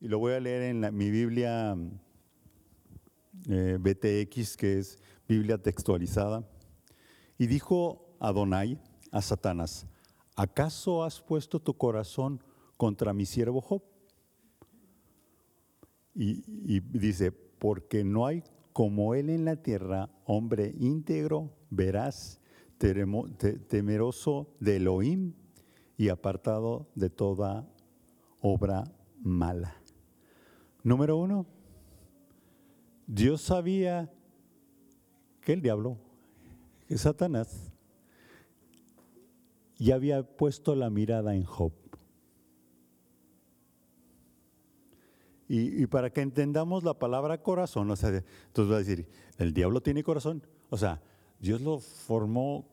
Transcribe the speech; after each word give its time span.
y 0.00 0.08
lo 0.08 0.18
voy 0.18 0.32
a 0.32 0.40
leer 0.40 0.62
en 0.62 0.96
mi 0.96 1.10
Biblia 1.10 1.76
eh, 3.48 3.78
BTX, 3.78 4.56
que 4.56 4.78
es 4.78 4.98
Biblia 5.28 5.58
textualizada. 5.58 6.48
Y 7.38 7.46
dijo 7.46 8.16
Adonai 8.18 8.80
a 9.12 9.20
Satanás, 9.20 9.86
¿acaso 10.36 11.04
has 11.04 11.20
puesto 11.20 11.60
tu 11.60 11.74
corazón 11.74 12.42
contra 12.76 13.12
mi 13.12 13.26
siervo 13.26 13.60
Job? 13.60 13.82
Y, 16.14 16.80
dice, 16.80 17.30
porque 17.30 18.02
no 18.02 18.26
hay 18.26 18.42
como 18.72 19.14
él 19.14 19.30
en 19.30 19.44
la 19.44 19.56
tierra, 19.56 20.10
hombre 20.24 20.74
íntegro, 20.78 21.52
veraz, 21.70 22.40
temeroso 22.78 24.54
de 24.60 24.76
Elohim 24.76 25.34
y 25.96 26.08
apartado 26.08 26.88
de 26.94 27.10
toda 27.10 27.68
obra 28.40 28.84
mala. 29.22 29.79
Número 30.82 31.16
uno, 31.16 31.46
Dios 33.06 33.42
sabía 33.42 34.10
que 35.42 35.52
el 35.52 35.62
diablo, 35.62 35.98
que 36.86 36.96
Satanás, 36.96 37.72
ya 39.78 39.94
había 39.94 40.22
puesto 40.22 40.74
la 40.74 40.90
mirada 40.90 41.34
en 41.34 41.44
Job. 41.44 41.72
Y, 45.52 45.84
para 45.86 46.10
que 46.10 46.20
entendamos 46.20 46.84
la 46.84 46.94
palabra 46.94 47.42
corazón, 47.42 47.90
o 47.90 47.96
sea, 47.96 48.10
entonces 48.10 48.72
va 48.72 48.76
a 48.76 48.78
decir, 48.78 49.08
el 49.36 49.52
diablo 49.52 49.80
tiene 49.80 50.04
corazón. 50.04 50.46
O 50.68 50.76
sea, 50.76 51.02
Dios 51.40 51.60
lo 51.60 51.80
formó 51.80 52.68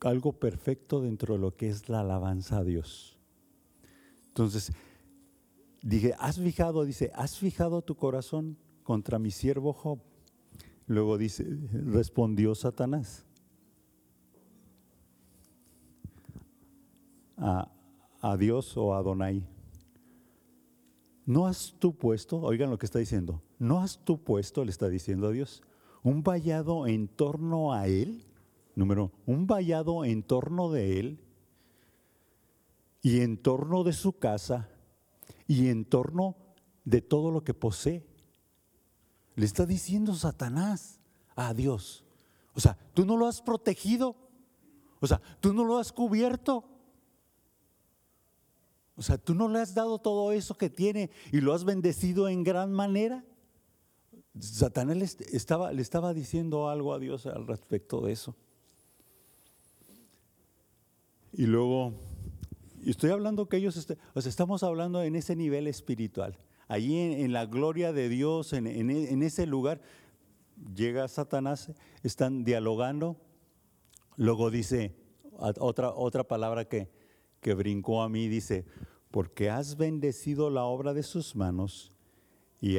algo 0.00 0.32
perfecto 0.32 1.02
dentro 1.02 1.34
de 1.34 1.40
lo 1.40 1.54
que 1.54 1.68
es 1.68 1.90
la 1.90 2.00
alabanza 2.00 2.58
a 2.58 2.64
Dios. 2.64 3.18
Entonces, 4.28 4.72
dije, 5.86 6.14
¿has 6.18 6.38
fijado? 6.38 6.84
Dice, 6.84 7.12
¿has 7.14 7.38
fijado 7.38 7.82
tu 7.82 7.94
corazón 7.94 8.58
contra 8.82 9.18
mi 9.18 9.30
siervo 9.30 9.72
Job? 9.72 10.00
Luego 10.86 11.16
dice, 11.16 11.46
respondió 11.72 12.54
Satanás. 12.54 13.24
A, 17.38 17.70
Dios 18.38 18.76
o 18.76 18.94
a 18.94 18.98
Adonai. 18.98 19.46
¿No 21.26 21.46
has 21.46 21.74
tú 21.78 21.94
puesto, 21.94 22.40
oigan 22.40 22.70
lo 22.70 22.78
que 22.78 22.86
está 22.86 22.98
diciendo, 22.98 23.42
no 23.58 23.80
has 23.80 23.98
tú 24.04 24.18
puesto, 24.18 24.64
le 24.64 24.70
está 24.70 24.88
diciendo 24.88 25.28
a 25.28 25.30
Dios, 25.30 25.62
un 26.02 26.22
vallado 26.22 26.86
en 26.86 27.08
torno 27.08 27.72
a 27.72 27.86
él? 27.86 28.24
Número, 28.74 29.12
un 29.26 29.46
vallado 29.46 30.04
en 30.04 30.22
torno 30.22 30.70
de 30.70 30.98
él 30.98 31.20
y 33.02 33.20
en 33.20 33.36
torno 33.36 33.84
de 33.84 33.92
su 33.92 34.18
casa 34.18 34.68
y 35.46 35.68
en 35.68 35.84
torno 35.84 36.36
de 36.84 37.02
todo 37.02 37.30
lo 37.30 37.44
que 37.44 37.54
posee. 37.54 38.06
Le 39.34 39.44
está 39.44 39.66
diciendo 39.66 40.14
Satanás 40.14 40.98
a 41.34 41.52
Dios. 41.54 42.04
O 42.54 42.60
sea, 42.60 42.78
tú 42.94 43.04
no 43.04 43.16
lo 43.16 43.26
has 43.26 43.42
protegido. 43.42 44.16
O 45.00 45.06
sea, 45.06 45.20
tú 45.40 45.52
no 45.52 45.64
lo 45.64 45.78
has 45.78 45.92
cubierto. 45.92 46.64
O 48.96 49.02
sea, 49.02 49.18
tú 49.18 49.34
no 49.34 49.48
le 49.48 49.60
has 49.60 49.74
dado 49.74 49.98
todo 49.98 50.32
eso 50.32 50.56
que 50.56 50.70
tiene 50.70 51.10
y 51.30 51.40
lo 51.40 51.52
has 51.52 51.64
bendecido 51.64 52.28
en 52.28 52.42
gran 52.42 52.72
manera. 52.72 53.24
Satanás 54.40 54.96
le 54.96 55.04
estaba, 55.36 55.72
le 55.72 55.82
estaba 55.82 56.14
diciendo 56.14 56.68
algo 56.68 56.94
a 56.94 56.98
Dios 56.98 57.26
al 57.26 57.46
respecto 57.46 58.00
de 58.00 58.12
eso. 58.12 58.34
Y 61.34 61.44
luego, 61.44 61.92
estoy 62.90 63.10
hablando 63.10 63.48
que 63.48 63.56
ellos, 63.56 63.76
o 64.14 64.20
sea, 64.20 64.28
estamos 64.28 64.62
hablando 64.62 65.02
en 65.02 65.16
ese 65.16 65.36
nivel 65.36 65.66
espiritual. 65.66 66.38
Allí 66.68 66.98
en, 66.98 67.32
la 67.32 67.46
gloria 67.46 67.92
de 67.92 68.08
Dios, 68.08 68.52
en, 68.52 68.66
ese 69.22 69.46
lugar, 69.46 69.80
llega 70.74 71.06
Satanás, 71.08 71.70
están 72.02 72.44
dialogando. 72.44 73.16
Luego 74.16 74.50
dice, 74.50 74.96
otra, 75.38 75.90
otra 75.94 76.24
palabra 76.24 76.64
que, 76.64 76.90
que 77.40 77.54
brincó 77.54 78.02
a 78.02 78.08
mí, 78.08 78.28
dice, 78.28 78.64
porque 79.10 79.48
has 79.50 79.76
bendecido 79.76 80.50
la 80.50 80.64
obra 80.64 80.92
de 80.92 81.02
sus 81.02 81.36
manos 81.36 81.92
y, 82.60 82.78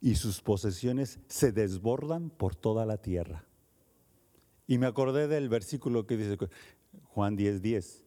y 0.00 0.14
sus 0.14 0.42
posesiones 0.42 1.20
se 1.26 1.52
desbordan 1.52 2.30
por 2.30 2.54
toda 2.54 2.84
la 2.86 2.98
tierra. 2.98 3.44
Y 4.66 4.78
me 4.78 4.86
acordé 4.86 5.28
del 5.28 5.48
versículo 5.48 6.06
que 6.06 6.16
dice, 6.16 6.36
Juan 7.04 7.36
10:10, 7.36 7.60
10, 7.60 8.05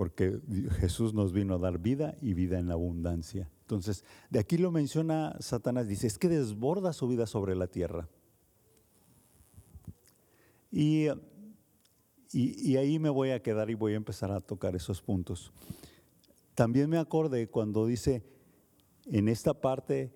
porque 0.00 0.40
Jesús 0.78 1.12
nos 1.12 1.34
vino 1.34 1.56
a 1.56 1.58
dar 1.58 1.78
vida 1.78 2.16
y 2.22 2.32
vida 2.32 2.58
en 2.58 2.70
abundancia. 2.70 3.50
Entonces, 3.60 4.02
de 4.30 4.38
aquí 4.38 4.56
lo 4.56 4.70
menciona 4.70 5.36
Satanás, 5.40 5.88
dice, 5.88 6.06
es 6.06 6.16
que 6.16 6.30
desborda 6.30 6.94
su 6.94 7.06
vida 7.06 7.26
sobre 7.26 7.54
la 7.54 7.66
tierra. 7.66 8.08
Y, 10.72 11.08
y, 12.32 12.76
ahí 12.76 12.98
me 12.98 13.10
voy 13.10 13.32
a 13.32 13.42
quedar 13.42 13.68
y 13.68 13.74
voy 13.74 13.92
a 13.92 13.96
empezar 13.96 14.32
a 14.32 14.40
tocar 14.40 14.74
esos 14.74 15.02
puntos. 15.02 15.52
También 16.54 16.88
me 16.88 16.96
acordé 16.96 17.50
cuando 17.50 17.84
dice, 17.84 18.24
en 19.04 19.28
esta 19.28 19.52
parte, 19.52 20.14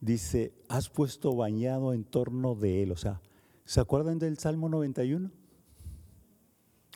dice, 0.00 0.54
has 0.70 0.88
puesto 0.88 1.36
bañado 1.36 1.92
en 1.92 2.04
torno 2.04 2.54
de 2.54 2.82
él. 2.82 2.92
O 2.92 2.96
sea, 2.96 3.20
¿se 3.66 3.78
acuerdan 3.78 4.18
del 4.18 4.38
Salmo 4.38 4.70
91? 4.70 5.30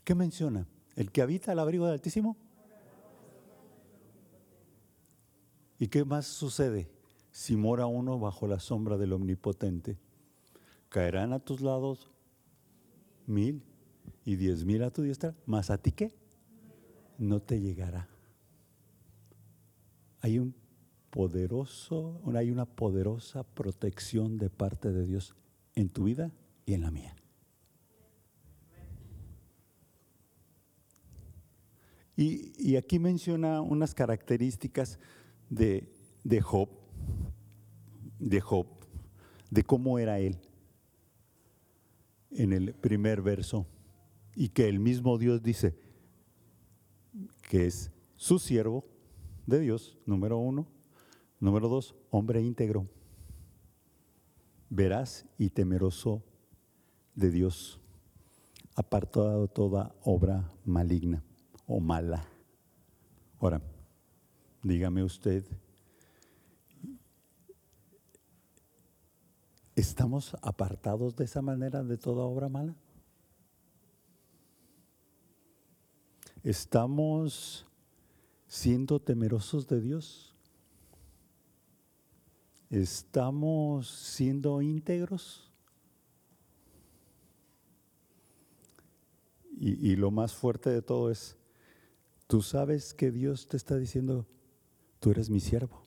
¿Qué 0.02 0.14
menciona? 0.14 0.66
¿El 0.96 1.10
que 1.10 1.22
habita 1.22 1.52
al 1.52 1.58
abrigo 1.58 1.86
del 1.86 1.94
Altísimo? 1.94 2.36
¿Y 5.78 5.88
qué 5.88 6.04
más 6.04 6.26
sucede? 6.26 6.90
Si 7.30 7.56
mora 7.56 7.86
uno 7.86 8.18
bajo 8.18 8.46
la 8.46 8.60
sombra 8.60 8.98
del 8.98 9.12
Omnipotente, 9.12 9.98
caerán 10.88 11.32
a 11.32 11.40
tus 11.40 11.60
lados 11.60 12.10
mil 13.26 13.62
y 14.24 14.36
diez 14.36 14.64
mil 14.64 14.82
a 14.82 14.90
tu 14.90 15.02
diestra, 15.02 15.34
más 15.46 15.70
a 15.70 15.78
ti 15.78 15.92
qué? 15.92 16.14
No 17.18 17.40
te 17.40 17.60
llegará. 17.60 18.08
Hay 20.20 20.38
un 20.38 20.54
poderoso, 21.10 22.20
hay 22.34 22.50
una 22.50 22.64
poderosa 22.64 23.42
protección 23.42 24.38
de 24.38 24.50
parte 24.50 24.92
de 24.92 25.04
Dios 25.04 25.34
en 25.74 25.88
tu 25.88 26.04
vida 26.04 26.30
y 26.64 26.74
en 26.74 26.82
la 26.82 26.90
mía. 26.90 27.16
Y, 32.22 32.76
aquí 32.76 33.00
menciona 33.00 33.60
unas 33.60 33.94
características 33.94 35.00
de, 35.50 35.92
de 36.22 36.40
Job, 36.40 36.68
de 38.20 38.40
Job, 38.40 38.66
de 39.50 39.64
cómo 39.64 39.98
era 39.98 40.20
él 40.20 40.38
en 42.30 42.52
el 42.52 42.74
primer 42.74 43.22
verso, 43.22 43.66
y 44.36 44.50
que 44.50 44.68
el 44.68 44.78
mismo 44.78 45.18
Dios 45.18 45.42
dice 45.42 45.74
que 47.50 47.66
es 47.66 47.90
su 48.14 48.38
siervo 48.38 48.84
de 49.46 49.58
Dios, 49.58 49.98
número 50.06 50.38
uno, 50.38 50.68
número 51.40 51.68
dos, 51.68 51.96
hombre 52.10 52.40
íntegro, 52.40 52.86
veraz 54.70 55.26
y 55.38 55.50
temeroso 55.50 56.22
de 57.16 57.32
Dios, 57.32 57.80
apartado 58.76 59.48
toda 59.48 59.92
obra 60.04 60.48
maligna 60.64 61.24
o 61.72 61.80
mala. 61.80 62.22
Ahora, 63.40 63.62
dígame 64.62 65.02
usted, 65.02 65.42
¿estamos 69.74 70.36
apartados 70.42 71.16
de 71.16 71.24
esa 71.24 71.40
manera 71.40 71.82
de 71.82 71.96
toda 71.96 72.24
obra 72.24 72.50
mala? 72.50 72.76
¿Estamos 76.42 77.64
siendo 78.46 79.00
temerosos 79.00 79.66
de 79.66 79.80
Dios? 79.80 80.36
¿Estamos 82.68 83.88
siendo 83.88 84.60
íntegros? 84.60 85.50
Y, 89.58 89.92
y, 89.92 89.96
lo 89.96 90.10
más 90.10 90.34
fuerte 90.34 90.68
de 90.68 90.82
todo 90.82 91.10
es, 91.10 91.36
Tú 92.32 92.40
sabes 92.40 92.94
que 92.94 93.10
Dios 93.10 93.46
te 93.46 93.58
está 93.58 93.76
diciendo, 93.76 94.26
tú 95.00 95.10
eres 95.10 95.28
mi 95.28 95.38
siervo. 95.38 95.84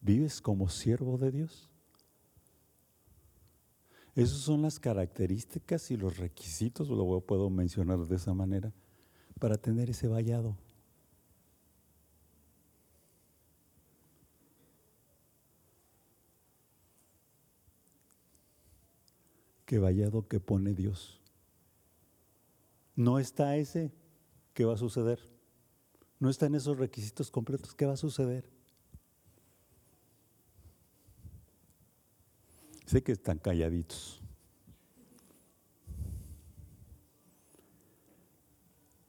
¿Vives 0.00 0.40
como 0.40 0.70
siervo 0.70 1.18
de 1.18 1.30
Dios? 1.30 1.68
Esas 4.14 4.38
son 4.38 4.62
las 4.62 4.80
características 4.80 5.90
y 5.90 5.98
los 5.98 6.16
requisitos, 6.16 6.88
lo 6.88 7.20
puedo 7.20 7.50
mencionar 7.50 7.98
de 7.98 8.16
esa 8.16 8.32
manera, 8.32 8.72
para 9.38 9.58
tener 9.58 9.90
ese 9.90 10.08
vallado. 10.08 10.56
¿Qué 19.66 19.78
vallado 19.78 20.26
que 20.26 20.40
pone 20.40 20.72
Dios. 20.72 21.20
No 22.96 23.18
está 23.18 23.58
ese, 23.58 23.92
¿qué 24.54 24.64
va 24.64 24.74
a 24.74 24.78
suceder? 24.78 25.20
no 26.20 26.28
está 26.28 26.46
en 26.46 26.54
esos 26.54 26.78
requisitos 26.78 27.30
completos, 27.30 27.74
¿qué 27.74 27.86
va 27.86 27.94
a 27.94 27.96
suceder? 27.96 28.44
Sé 32.84 33.02
que 33.02 33.12
están 33.12 33.38
calladitos. 33.38 34.20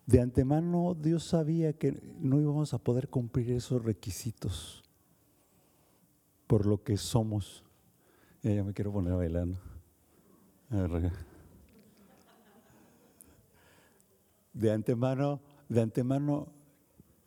De 0.06 0.22
antemano 0.22 0.96
Dios 0.96 1.26
sabía 1.26 1.74
que 1.74 2.00
no 2.20 2.40
íbamos 2.40 2.74
a 2.74 2.78
poder 2.78 3.10
cumplir 3.10 3.52
esos 3.52 3.84
requisitos 3.84 4.84
por 6.48 6.66
lo 6.66 6.84
que 6.84 6.98
somos. 6.98 7.64
Ya, 8.42 8.64
me 8.64 8.74
quiero 8.74 8.92
poner 8.92 9.14
a 9.14 9.18
bailar. 9.18 9.48
De 14.54 14.72
antemano, 14.72 15.42
de 15.70 15.82
antemano 15.82 16.54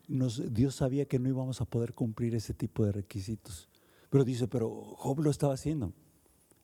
Dios 0.06 0.74
sabía 0.74 1.06
que 1.06 1.18
no 1.18 1.28
íbamos 1.28 1.60
a 1.60 1.64
poder 1.64 1.94
cumplir 1.94 2.34
ese 2.34 2.54
tipo 2.54 2.84
de 2.84 2.92
requisitos. 2.92 3.68
Pero 4.10 4.24
dice, 4.24 4.46
pero 4.48 4.70
Job 4.96 5.20
lo 5.20 5.30
estaba 5.30 5.54
haciendo. 5.54 5.92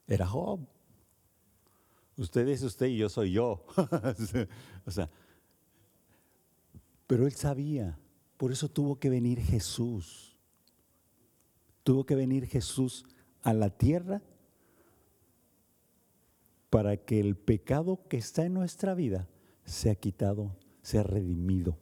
Era 0.07 0.27
Job. 0.27 0.61
Usted 2.17 2.47
es 2.49 2.63
usted 2.63 2.87
y 2.87 2.99
yo 2.99 3.09
soy 3.09 3.33
yo. 3.33 3.65
o 4.87 4.91
sea, 4.91 5.09
pero 7.07 7.27
él 7.27 7.33
sabía. 7.33 7.99
Por 8.37 8.53
eso 8.53 8.69
tuvo 8.69 8.99
que 8.99 9.09
venir 9.09 9.41
Jesús. 9.41 10.37
Tuvo 11.83 12.05
que 12.05 12.15
venir 12.15 12.47
Jesús 12.47 13.07
a 13.43 13.55
la 13.55 13.71
tierra 13.71 14.23
para 16.69 16.97
que 16.99 17.21
el 17.21 17.37
pecado 17.37 18.07
que 18.09 18.19
está 18.19 18.45
en 18.45 18.55
nuestra 18.55 18.95
vida 18.95 19.27
sea 19.71 19.95
quitado, 19.95 20.57
sea 20.83 21.03
redimido 21.03 21.79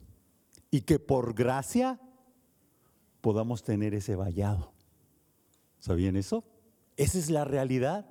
y 0.70 0.82
que 0.82 0.98
por 0.98 1.34
gracia 1.34 2.00
podamos 3.20 3.62
tener 3.62 3.94
ese 3.94 4.16
vallado. 4.16 4.72
¿Sabían 5.78 6.16
eso? 6.16 6.44
Esa 6.96 7.18
es 7.18 7.30
la 7.30 7.44
realidad. 7.44 8.06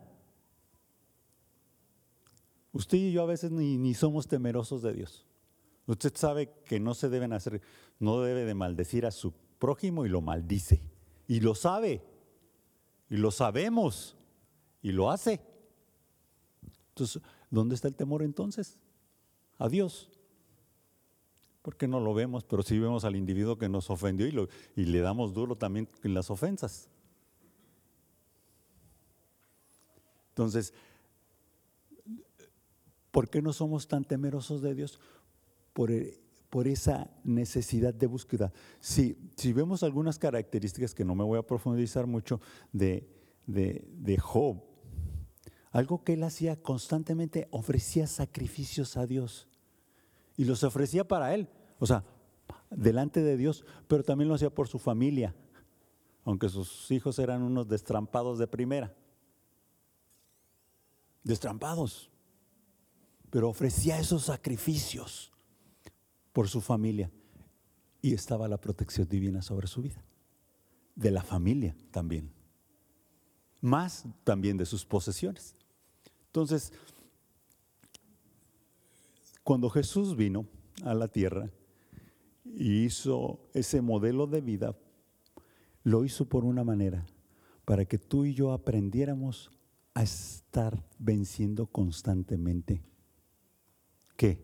Usted 2.71 2.97
y 2.97 3.11
yo 3.11 3.23
a 3.23 3.25
veces 3.25 3.51
ni, 3.51 3.93
somos 3.93 4.27
temerosos 4.27 4.81
de 4.81 4.93
Dios. 4.93 5.25
Usted 5.85 6.13
sabe 6.15 6.51
que 6.65 6.79
no 6.79 6.93
se 6.93 7.09
deben 7.09 7.33
hacer, 7.33 7.61
no 7.99 8.21
debe 8.21 8.45
de 8.45 8.53
maldecir 8.53 9.05
a 9.05 9.11
su 9.11 9.33
prójimo 9.59 10.05
y 10.05 10.09
lo 10.09 10.21
maldice. 10.21 10.81
Y 11.27 11.39
lo 11.39 11.55
sabe. 11.55 12.03
Y 13.09 13.17
lo 13.17 13.31
sabemos. 13.31 14.17
Y 14.81 14.91
lo 14.91 15.11
hace. 15.11 15.41
Entonces, 16.89 17.21
¿dónde 17.49 17.75
está 17.75 17.87
el 17.87 17.95
temor 17.95 18.23
entonces? 18.23 18.77
A 19.57 19.69
Dios 19.69 20.09
porque 21.67 21.85
no 21.85 21.99
lo 21.99 22.13
vemos, 22.13 22.45
pero 22.45 22.63
sí 22.63 22.79
vemos 22.79 23.03
al 23.03 23.17
individuo 23.17 23.57
que 23.57 23.67
nos 23.67 23.89
ofendió 23.89 24.25
y, 24.25 24.81
y 24.81 24.85
le 24.85 25.01
damos 25.01 25.33
duro 25.33 25.57
también 25.57 25.89
en 26.01 26.13
las 26.13 26.31
ofensas. 26.31 26.87
Entonces, 30.29 30.73
¿por 33.11 33.29
qué 33.29 33.41
no 33.41 33.51
somos 33.51 33.85
tan 33.89 34.05
temerosos 34.05 34.61
de 34.61 34.75
Dios? 34.75 34.97
Por, 35.73 35.91
eh, 35.91 36.17
esa 36.63 37.09
necesidad 37.25 37.93
de 37.93 38.07
búsqueda. 38.07 38.53
Si, 38.79 39.17
si, 39.35 39.51
vemos 39.51 39.83
algunas 39.83 40.17
características 40.17 40.95
que 40.95 41.03
no 41.03 41.15
me 41.15 41.25
voy 41.25 41.37
a 41.37 41.45
profundizar 41.45 42.07
mucho 42.07 42.39
de, 42.71 43.09
de, 43.45 43.85
de 43.91 44.17
Job, 44.17 44.63
algo 45.77 46.03
que 46.03 46.13
él 46.13 46.23
hacía 46.23 46.55
constantemente, 46.55 47.47
ofrecía 47.51 48.07
sacrificios 48.07 48.97
a 48.97 49.05
Dios. 49.05 49.47
Y 50.35 50.45
los 50.45 50.63
ofrecía 50.63 51.07
para 51.07 51.35
él, 51.35 51.49
o 51.77 51.85
sea, 51.85 52.03
delante 52.71 53.21
de 53.21 53.37
Dios, 53.37 53.63
pero 53.87 54.03
también 54.03 54.27
lo 54.27 54.33
hacía 54.33 54.49
por 54.49 54.67
su 54.67 54.79
familia, 54.79 55.35
aunque 56.23 56.49
sus 56.49 56.89
hijos 56.89 57.19
eran 57.19 57.43
unos 57.43 57.67
destrampados 57.67 58.39
de 58.39 58.47
primera. 58.47 58.95
Destrampados. 61.23 62.09
Pero 63.29 63.47
ofrecía 63.47 63.99
esos 63.99 64.23
sacrificios 64.23 65.31
por 66.33 66.47
su 66.47 66.59
familia. 66.59 67.11
Y 68.01 68.15
estaba 68.15 68.47
la 68.47 68.59
protección 68.59 69.07
divina 69.07 69.43
sobre 69.43 69.67
su 69.67 69.83
vida. 69.83 70.03
De 70.95 71.11
la 71.11 71.21
familia 71.21 71.75
también. 71.91 72.33
Más 73.61 74.05
también 74.23 74.57
de 74.57 74.65
sus 74.65 74.83
posesiones. 74.83 75.56
Entonces, 76.27 76.71
cuando 79.43 79.69
Jesús 79.69 80.15
vino 80.15 80.45
a 80.83 80.93
la 80.93 81.07
tierra, 81.07 81.49
y 82.55 82.85
hizo 82.85 83.39
ese 83.53 83.81
modelo 83.81 84.27
de 84.27 84.41
vida, 84.41 84.75
lo 85.83 86.05
hizo 86.05 86.25
por 86.25 86.43
una 86.43 86.63
manera, 86.63 87.05
para 87.65 87.85
que 87.85 87.97
tú 87.97 88.25
y 88.25 88.33
yo 88.33 88.51
aprendiéramos 88.51 89.51
a 89.93 90.03
estar 90.03 90.83
venciendo 90.99 91.67
constantemente. 91.67 92.81
¿Qué? 94.15 94.39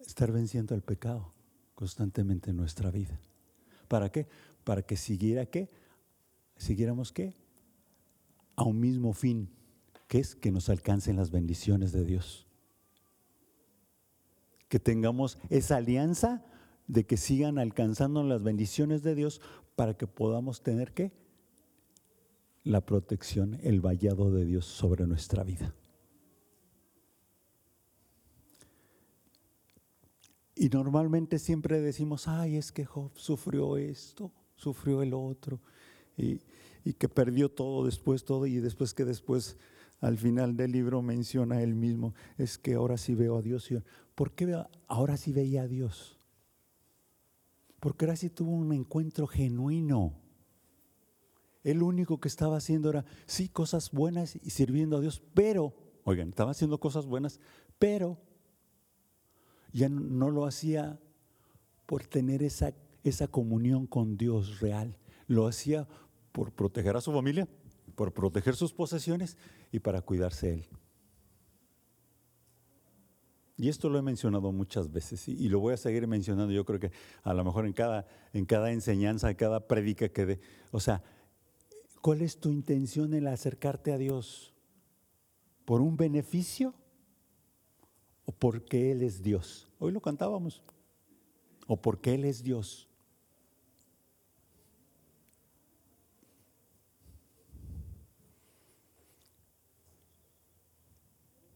Estar 0.00 0.32
venciendo 0.32 0.74
el 0.74 0.82
pecado 0.82 1.32
constantemente 1.74 2.50
en 2.50 2.56
nuestra 2.56 2.90
vida. 2.90 3.20
¿Para 3.86 4.10
qué? 4.10 4.26
Para 4.64 4.82
que 4.82 4.96
siguiera 4.96 5.46
qué? 5.46 5.70
Siguiéramos 6.56 7.12
qué? 7.12 7.34
A 8.58 8.64
un 8.64 8.80
mismo 8.80 9.12
fin, 9.12 9.48
que 10.08 10.18
es 10.18 10.34
que 10.34 10.50
nos 10.50 10.68
alcancen 10.68 11.14
las 11.14 11.30
bendiciones 11.30 11.92
de 11.92 12.04
Dios. 12.04 12.48
Que 14.68 14.80
tengamos 14.80 15.38
esa 15.48 15.76
alianza 15.76 16.44
de 16.88 17.06
que 17.06 17.16
sigan 17.16 17.60
alcanzando 17.60 18.24
las 18.24 18.42
bendiciones 18.42 19.04
de 19.04 19.14
Dios 19.14 19.40
para 19.76 19.94
que 19.94 20.08
podamos 20.08 20.64
tener 20.64 20.92
que 20.92 21.12
la 22.64 22.80
protección, 22.80 23.60
el 23.62 23.80
vallado 23.80 24.32
de 24.32 24.44
Dios 24.44 24.66
sobre 24.66 25.06
nuestra 25.06 25.44
vida. 25.44 25.72
Y 30.56 30.68
normalmente 30.68 31.38
siempre 31.38 31.80
decimos, 31.80 32.26
ay, 32.26 32.56
es 32.56 32.72
que 32.72 32.84
Job 32.84 33.12
sufrió 33.14 33.76
esto, 33.76 34.32
sufrió 34.56 35.00
el 35.02 35.14
otro, 35.14 35.60
y, 36.16 36.40
y 36.88 36.94
que 36.94 37.06
perdió 37.06 37.50
todo 37.50 37.84
después, 37.84 38.24
todo, 38.24 38.46
y 38.46 38.60
después 38.60 38.94
que 38.94 39.04
después 39.04 39.58
al 40.00 40.16
final 40.16 40.56
del 40.56 40.72
libro 40.72 41.02
menciona 41.02 41.60
él 41.60 41.74
mismo, 41.74 42.14
es 42.38 42.56
que 42.56 42.76
ahora 42.76 42.96
sí 42.96 43.14
veo 43.14 43.36
a 43.36 43.42
Dios. 43.42 43.68
¿Por 44.14 44.32
qué 44.32 44.58
ahora 44.86 45.18
sí 45.18 45.34
veía 45.34 45.64
a 45.64 45.68
Dios? 45.68 46.18
Porque 47.78 48.06
ahora 48.06 48.16
sí 48.16 48.30
tuvo 48.30 48.52
un 48.52 48.72
encuentro 48.72 49.26
genuino. 49.26 50.14
El 51.62 51.82
único 51.82 52.20
que 52.20 52.28
estaba 52.28 52.56
haciendo 52.56 52.88
era, 52.88 53.04
sí, 53.26 53.50
cosas 53.50 53.90
buenas 53.90 54.36
y 54.36 54.48
sirviendo 54.48 54.96
a 54.96 55.02
Dios, 55.02 55.20
pero, 55.34 55.74
oigan, 56.04 56.30
estaba 56.30 56.52
haciendo 56.52 56.80
cosas 56.80 57.04
buenas, 57.04 57.38
pero 57.78 58.16
ya 59.74 59.90
no, 59.90 60.30
lo 60.30 60.46
hacía 60.46 60.98
por 61.84 62.06
tener 62.06 62.42
esa, 62.42 62.72
esa 63.04 63.28
comunión 63.28 63.86
con 63.86 64.16
Dios 64.16 64.60
real. 64.60 64.96
Lo 65.26 65.46
hacía 65.46 65.86
por 66.38 66.52
proteger 66.52 66.96
a 66.96 67.00
su 67.00 67.10
familia, 67.12 67.48
por 67.96 68.12
proteger 68.12 68.54
sus 68.54 68.72
posesiones 68.72 69.36
y 69.72 69.80
para 69.80 70.02
cuidarse 70.02 70.54
él. 70.54 70.68
Y 73.56 73.68
esto 73.68 73.88
lo 73.88 73.98
he 73.98 74.02
mencionado 74.02 74.52
muchas 74.52 74.92
veces 74.92 75.26
y, 75.26 75.48
lo 75.48 75.58
voy 75.58 75.74
a 75.74 75.76
seguir 75.76 76.06
mencionando. 76.06 76.52
Yo 76.52 76.64
creo 76.64 76.78
que 76.78 76.92
a 77.24 77.34
lo 77.34 77.44
mejor 77.44 77.66
en 77.66 77.72
cada, 77.72 78.06
en 78.32 78.44
cada 78.44 78.70
enseñanza, 78.70 79.30
en 79.30 79.34
cada 79.34 79.66
prédica 79.66 80.10
que 80.10 80.26
dé. 80.26 80.40
O 80.70 80.78
sea, 80.78 81.02
¿cuál 82.02 82.22
es 82.22 82.38
tu 82.38 82.50
intención 82.50 83.14
en 83.14 83.26
acercarte 83.26 83.92
a 83.92 83.98
Dios? 83.98 84.54
¿Por 85.64 85.80
un 85.80 85.96
beneficio 85.96 86.72
o 88.26 88.30
porque 88.30 88.92
Él 88.92 89.02
es 89.02 89.24
Dios? 89.24 89.72
Hoy 89.80 89.90
lo 89.90 90.00
cantábamos. 90.00 90.62
¿O 91.66 91.82
porque 91.82 92.14
Él 92.14 92.24
es 92.24 92.44
Dios? 92.44 92.87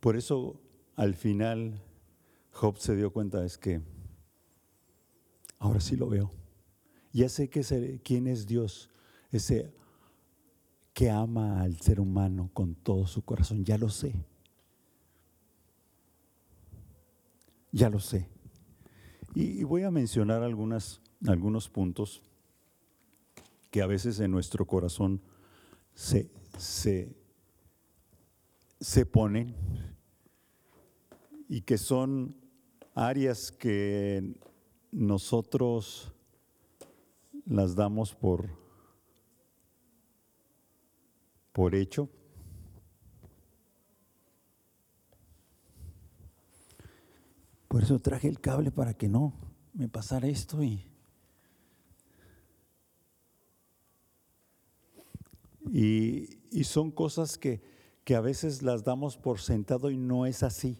Por 0.02 0.16
eso 0.16 0.60
al 0.96 1.14
final 1.14 1.80
Job 2.50 2.76
se 2.76 2.96
dio 2.96 3.12
cuenta 3.12 3.44
es 3.44 3.56
que 3.56 3.80
ahora 5.60 5.78
sí 5.78 5.94
lo 5.94 6.08
veo. 6.08 6.32
Ya 7.12 7.28
sé 7.28 7.48
quién 7.48 8.26
es 8.26 8.48
Dios, 8.48 8.90
ese 9.30 9.72
que 10.92 11.08
ama 11.08 11.62
al 11.62 11.80
ser 11.80 12.00
humano 12.00 12.50
con 12.52 12.74
todo 12.74 13.06
su 13.06 13.22
corazón, 13.22 13.64
ya 13.64 13.78
lo 13.78 13.90
sé. 13.90 14.12
Ya 17.70 17.88
lo 17.88 18.00
sé. 18.00 18.28
Y, 19.36 19.62
voy 19.62 19.84
a 19.84 19.92
mencionar 19.92 20.42
algunos 20.42 21.00
puntos 21.70 22.24
que 23.70 23.82
a 23.82 23.86
veces 23.86 24.18
en 24.18 24.32
nuestro 24.32 24.66
corazón 24.66 25.22
se, 25.94 26.28
se, 26.58 27.14
se 28.80 29.06
ponen 29.06 29.54
y 31.52 31.60
que 31.60 31.76
son 31.76 32.34
áreas 32.94 33.52
que 33.52 34.36
nosotros 34.90 36.10
las 37.44 37.74
damos 37.74 38.14
por, 38.14 38.48
por 41.52 41.74
hecho. 41.74 42.08
Por 47.68 47.82
eso 47.82 47.98
traje 47.98 48.28
el 48.28 48.40
cable 48.40 48.70
para 48.70 48.94
que 48.94 49.10
no 49.10 49.34
me 49.74 49.90
pasara 49.90 50.28
esto 50.28 50.62
y, 50.62 50.86
y, 55.70 56.64
son 56.64 56.90
cosas 56.90 57.36
que, 57.36 57.60
que 58.04 58.14
a 58.14 58.22
veces 58.22 58.62
las 58.62 58.84
damos 58.84 59.18
por 59.18 59.38
sentado 59.38 59.90
y 59.90 59.98
no 59.98 60.24
es 60.24 60.42
así. 60.42 60.78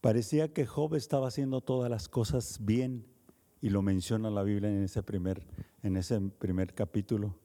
Parecía 0.00 0.52
que 0.52 0.64
Job 0.66 0.94
estaba 0.94 1.28
haciendo 1.28 1.60
todas 1.60 1.90
las 1.90 2.08
cosas 2.08 2.58
bien 2.62 3.04
y 3.60 3.70
lo 3.70 3.82
menciona 3.82 4.30
la 4.30 4.44
Biblia 4.44 4.70
en 4.70 4.84
ese 4.84 5.02
primer, 5.02 5.44
en 5.82 5.96
ese 5.96 6.20
primer 6.20 6.74
capítulo, 6.74 7.36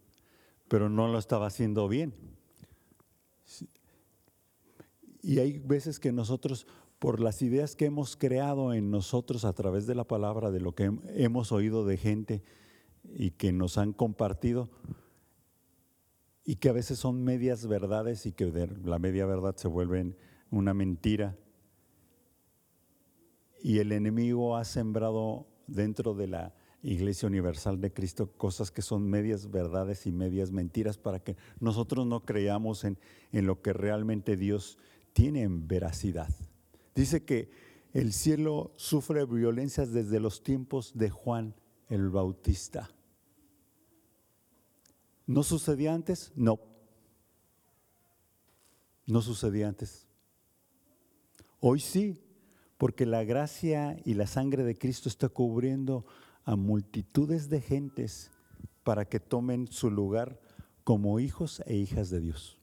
pero 0.68 0.90
no 0.90 1.08
lo 1.08 1.18
estaba 1.18 1.48
haciendo 1.48 1.88
bien. 1.88 2.14
Y 5.24 5.40
hay 5.40 5.58
veces 5.58 6.00
que 6.00 6.12
nosotros, 6.12 6.68
por 7.00 7.20
las 7.20 7.42
ideas 7.42 7.76
que 7.76 7.86
hemos 7.86 8.16
creado 8.16 8.74
en 8.74 8.92
nosotros 8.92 9.46
a 9.46 9.54
través 9.54 9.88
de 9.88 9.96
la 9.96 10.04
palabra, 10.04 10.52
de 10.52 10.60
lo 10.60 10.76
que 10.76 10.92
hemos 11.16 11.52
oído 11.52 11.86
de 11.86 11.98
gente 11.98 12.44
y 13.04 13.32
que 13.32 13.52
nos 13.52 13.78
han 13.78 13.94
compartido, 13.94 14.70
y 16.46 16.58
que 16.58 16.70
a 16.70 16.74
veces 16.74 17.00
son 17.00 17.24
medias 17.24 17.68
verdades 17.68 18.26
y 18.26 18.34
que 18.34 18.52
la 18.84 19.00
media 19.00 19.26
verdad 19.26 19.56
se 19.56 19.70
vuelve 19.70 20.16
una 20.52 20.74
mentira, 20.74 21.38
y 23.64 23.80
el 23.80 23.94
enemigo 23.94 24.58
ha 24.58 24.66
sembrado 24.66 25.48
dentro 25.68 26.14
de 26.14 26.28
la 26.28 26.54
Iglesia 26.84 27.30
Universal 27.30 27.80
de 27.80 27.94
Cristo 27.94 28.30
cosas 28.36 28.72
que 28.72 28.82
son 28.82 29.10
medias 29.10 29.50
verdades 29.50 30.06
y 30.06 30.12
medias 30.12 30.52
mentiras 30.52 30.98
para 30.98 31.20
que 31.24 31.38
nosotros 31.62 32.06
no 32.06 32.26
creamos 32.26 32.84
en, 32.84 33.00
en 33.32 33.48
lo 33.48 33.62
que 33.62 33.72
realmente 33.72 34.36
Dios 34.36 34.78
tiene 35.14 35.44
en 35.44 35.66
veracidad. 35.66 36.28
Dice 36.94 37.24
que 37.24 37.50
el 37.94 38.12
cielo 38.12 38.74
sufre 38.76 39.24
violencias 39.26 39.94
desde 39.94 40.20
los 40.20 40.44
tiempos 40.44 40.92
de 40.96 41.10
Juan 41.10 41.56
el 41.88 42.10
Bautista. 42.10 42.92
¿No 45.26 45.42
sucedía 45.42 45.94
antes? 45.94 46.34
No. 46.36 46.60
No 49.06 49.22
sucedía 49.22 49.70
antes. 49.70 50.06
Hoy 51.62 51.80
sí, 51.80 52.23
porque 52.84 53.06
la 53.06 53.24
gracia 53.24 53.98
y 54.04 54.14
la 54.14 54.28
sangre 54.28 54.66
de 54.66 54.78
Cristo 54.78 55.08
está 55.08 55.30
cubriendo 55.30 56.06
a 56.44 56.58
multitudes 56.58 57.48
de 57.48 57.62
gentes 57.62 58.30
para 58.84 59.06
que 59.06 59.22
tomen 59.22 59.68
su 59.68 59.90
lugar 59.90 60.38
como 60.84 61.22
hijos 61.22 61.64
e 61.66 61.78
hijas 61.78 62.10
de 62.10 62.20
Dios. 62.20 62.60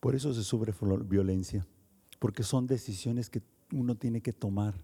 Por 0.00 0.14
eso 0.14 0.32
se 0.32 0.42
sufre 0.42 0.72
violencia, 1.04 1.66
porque 2.18 2.42
son 2.42 2.66
decisiones 2.66 3.28
que 3.28 3.42
uno 3.74 3.94
tiene 3.96 4.22
que 4.22 4.32
tomar. 4.32 4.74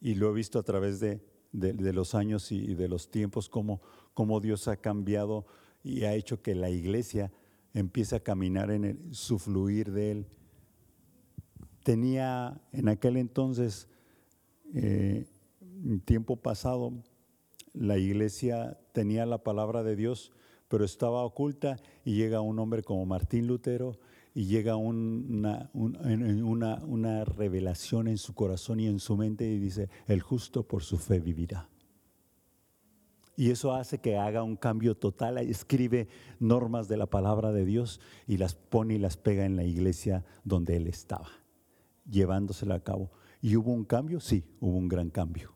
Y 0.00 0.14
lo 0.14 0.30
he 0.30 0.32
visto 0.32 0.60
a 0.60 0.62
través 0.62 1.00
de, 1.00 1.20
los 1.52 2.14
años 2.14 2.52
y, 2.52 2.76
de 2.76 2.86
los 2.86 3.10
tiempos, 3.10 3.48
cómo, 3.48 3.80
cómo 4.14 4.38
Dios 4.38 4.68
ha 4.68 4.76
cambiado 4.76 5.44
y 5.82 6.04
ha 6.04 6.14
hecho 6.14 6.40
que 6.40 6.54
la 6.54 6.70
iglesia 6.70 7.32
empieza 7.74 8.16
a 8.16 8.20
caminar 8.20 8.70
en 8.70 8.84
el, 8.84 9.14
su 9.14 9.38
fluir 9.38 9.92
de 9.92 10.12
Él. 10.12 10.26
Tenía 11.82 12.60
en 12.72 12.88
aquel 12.88 13.16
entonces, 13.16 13.88
eh, 14.74 15.26
tiempo 16.04 16.36
pasado, 16.36 16.92
la 17.72 17.98
iglesia 17.98 18.78
tenía 18.92 19.26
la 19.26 19.42
palabra 19.42 19.82
de 19.82 19.96
Dios, 19.96 20.32
pero 20.68 20.84
estaba 20.84 21.24
oculta 21.24 21.76
y 22.04 22.14
llega 22.14 22.40
un 22.40 22.58
hombre 22.58 22.82
como 22.82 23.04
Martín 23.06 23.46
Lutero 23.46 23.98
y 24.34 24.46
llega 24.46 24.76
una, 24.76 25.70
una, 25.74 26.82
una 26.86 27.24
revelación 27.24 28.08
en 28.08 28.18
su 28.18 28.34
corazón 28.34 28.80
y 28.80 28.86
en 28.86 28.98
su 28.98 29.16
mente 29.16 29.46
y 29.50 29.58
dice, 29.58 29.90
el 30.06 30.22
justo 30.22 30.62
por 30.62 30.82
su 30.82 30.96
fe 30.96 31.20
vivirá. 31.20 31.68
Y 33.36 33.50
eso 33.50 33.74
hace 33.74 33.98
que 33.98 34.18
haga 34.18 34.42
un 34.42 34.56
cambio 34.56 34.94
total, 34.94 35.38
escribe 35.38 36.08
normas 36.38 36.88
de 36.88 36.98
la 36.98 37.06
palabra 37.06 37.52
de 37.52 37.64
Dios 37.64 38.00
y 38.26 38.36
las 38.36 38.54
pone 38.54 38.94
y 38.94 38.98
las 38.98 39.16
pega 39.16 39.46
en 39.46 39.56
la 39.56 39.64
iglesia 39.64 40.24
donde 40.44 40.76
él 40.76 40.86
estaba, 40.86 41.28
llevándosela 42.08 42.74
a 42.74 42.80
cabo. 42.80 43.10
¿Y 43.40 43.56
hubo 43.56 43.72
un 43.72 43.84
cambio? 43.84 44.20
Sí, 44.20 44.44
hubo 44.60 44.76
un 44.76 44.88
gran 44.88 45.08
cambio. 45.08 45.54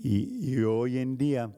Y, 0.00 0.62
hoy 0.62 0.98
en 0.98 1.16
día 1.16 1.52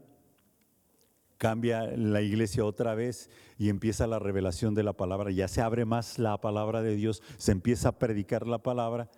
cambia 1.37 1.85
la 1.97 2.23
iglesia 2.23 2.65
otra 2.65 2.95
vez 2.95 3.31
y 3.59 3.69
empieza 3.69 4.07
la 4.07 4.19
revelación 4.19 4.75
de 4.75 4.83
la 4.83 4.95
palabra, 4.95 5.31
ya 5.31 5.49
se 5.49 5.63
abre 5.63 5.85
más 5.85 6.19
la 6.19 6.39
palabra 6.41 6.83
de 6.83 6.95
Dios, 6.95 7.23
se 7.39 7.53
empieza 7.53 7.91
a 7.91 7.99
predicar 7.99 8.47
la 8.47 8.59
palabra 8.59 9.11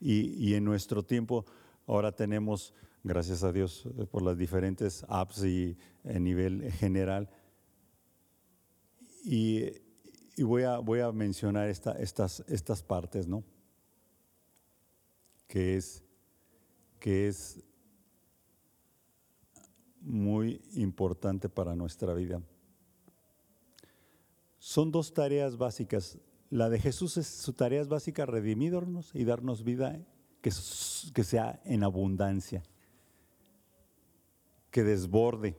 y 0.00 0.54
en 0.54 0.64
nuestro 0.64 1.02
tiempo 1.02 1.46
Ahora 1.86 2.12
tenemos, 2.12 2.74
gracias 3.02 3.42
a 3.42 3.52
Dios, 3.52 3.86
eh, 3.98 4.06
por 4.06 4.22
las 4.22 4.38
diferentes 4.38 5.04
apps 5.08 5.44
y 5.44 5.76
a 6.04 6.18
nivel 6.18 6.70
general. 6.72 7.28
Y, 9.24 9.70
voy, 10.38 10.62
a, 10.62 11.12
mencionar 11.12 11.68
estas, 11.68 12.40
estas 12.48 12.82
partes, 12.82 13.26
¿no? 13.26 13.44
Que 15.46 15.76
es, 15.76 16.02
que 16.98 17.28
es 17.28 17.62
muy 20.00 20.60
importante 20.72 21.48
para 21.48 21.74
nuestra 21.74 22.14
vida. 22.14 22.42
Son 24.58 24.90
dos 24.90 25.12
tareas 25.12 25.58
básicas. 25.58 26.18
La 26.50 26.70
de 26.70 26.78
Jesús 26.78 27.16
es 27.16 27.26
su 27.26 27.52
tarea 27.52 27.84
básica, 27.84 28.24
redimirnos 28.24 29.14
y 29.14 29.24
darnos 29.24 29.64
vida 29.64 29.98
que, 30.44 31.24
sea 31.24 31.58
en 31.64 31.82
abundancia, 31.84 32.62
que 34.70 34.84
desborde. 34.84 35.56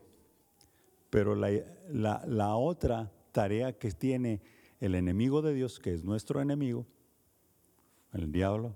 Pero 1.09 1.33
la, 1.33 1.49
la, 2.27 2.55
otra 2.55 3.11
tarea 3.31 3.75
que 3.79 3.89
tiene 3.89 4.43
el 4.79 4.93
enemigo 4.93 5.41
de 5.41 5.55
Dios, 5.55 5.79
que 5.79 5.91
es 5.91 6.03
nuestro 6.03 6.39
enemigo, 6.39 6.85
el 8.13 8.31
diablo, 8.31 8.75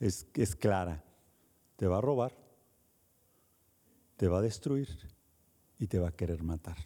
es, 0.00 0.26
es 0.34 0.56
clara. 0.56 1.04
Te 1.76 1.86
va 1.86 1.98
a 1.98 2.00
robar, 2.00 2.32
te 4.16 4.26
va 4.26 4.38
a 4.38 4.42
destruir 4.42 4.88
y 5.78 5.86
te 5.86 6.00
va 6.00 6.08
a 6.08 6.16
querer 6.16 6.42
matar. 6.42 6.78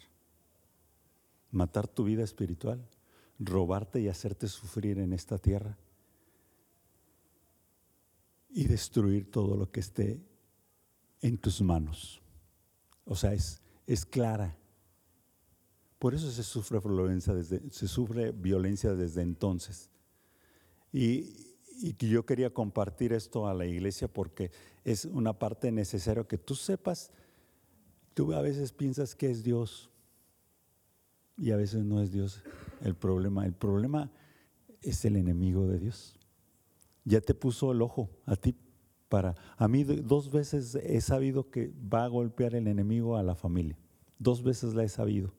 Matar 1.51 1.89
tu 1.89 2.05
vida 2.05 2.25
espiritual, 2.25 2.87
robarte 3.39 4.01
y 4.01 4.09
hacerte 4.09 4.49
sufrir 4.49 4.99
en 4.99 5.15
esta 5.15 5.39
tierra 5.39 5.79
y 8.53 8.65
destruir 8.65 9.31
todo 9.31 9.57
lo 9.57 9.71
que 9.71 9.81
esté 9.81 10.21
en 11.21 11.39
tus 11.39 11.61
manos. 11.61 12.21
O 13.05 13.15
sea, 13.15 13.33
es, 13.33 13.61
es 13.87 14.05
clara. 14.05 14.57
Por 15.99 16.15
eso 16.15 16.31
se 16.31 16.43
sufre 16.43 16.81
violencia 16.81 17.35
desde, 17.35 17.61
se 17.71 17.87
sufre 17.87 18.33
violencia 18.33 18.95
desde 18.95 19.23
entonces. 19.23 19.91
Y, 20.93 21.49
y 21.81 21.95
yo 21.99 22.25
quería 22.27 22.53
compartir 22.53 23.13
esto 23.13 23.47
a 23.47 23.55
la 23.55 23.67
iglesia 23.67 24.09
porque 24.09 24.51
es 24.85 25.05
una 25.05 25.39
parte 25.39 25.71
necesaria 25.71 26.25
que 26.25 26.39
tú 26.39 26.55
sepas. 26.55 27.11
Tú 28.15 28.33
a 28.33 28.41
veces 28.41 28.73
piensas 28.73 29.15
que 29.15 29.31
es 29.31 29.45
Dios 29.45 29.91
y 31.37 31.53
a 31.53 31.57
veces 31.57 31.85
no 31.85 32.03
es 32.03 32.11
Dios 32.11 32.43
el 32.83 32.95
problema. 32.95 33.47
El 33.47 33.53
problema 33.53 34.11
es 34.83 35.05
el 35.05 35.17
enemigo 35.17 35.67
de 35.69 35.79
Dios 35.79 36.20
ya 37.11 37.21
te 37.21 37.35
puso 37.35 37.73
el 37.73 37.83
ojo 37.83 38.09
a 38.25 38.37
ti 38.37 38.57
para... 39.09 39.35
A 39.57 39.67
mí 39.67 39.83
dos 39.83 40.31
veces 40.31 40.77
he 40.77 41.01
sabido 41.01 41.51
que 41.51 41.75
va 41.93 42.05
a 42.05 42.09
golpear 42.09 42.55
el 42.55 42.69
enemigo 42.69 43.17
a 43.17 43.23
la 43.23 43.35
familia. 43.35 43.77
Dos 44.19 44.43
veces 44.43 44.75
la 44.75 44.85
he 44.85 44.89
sabido. 44.89 45.35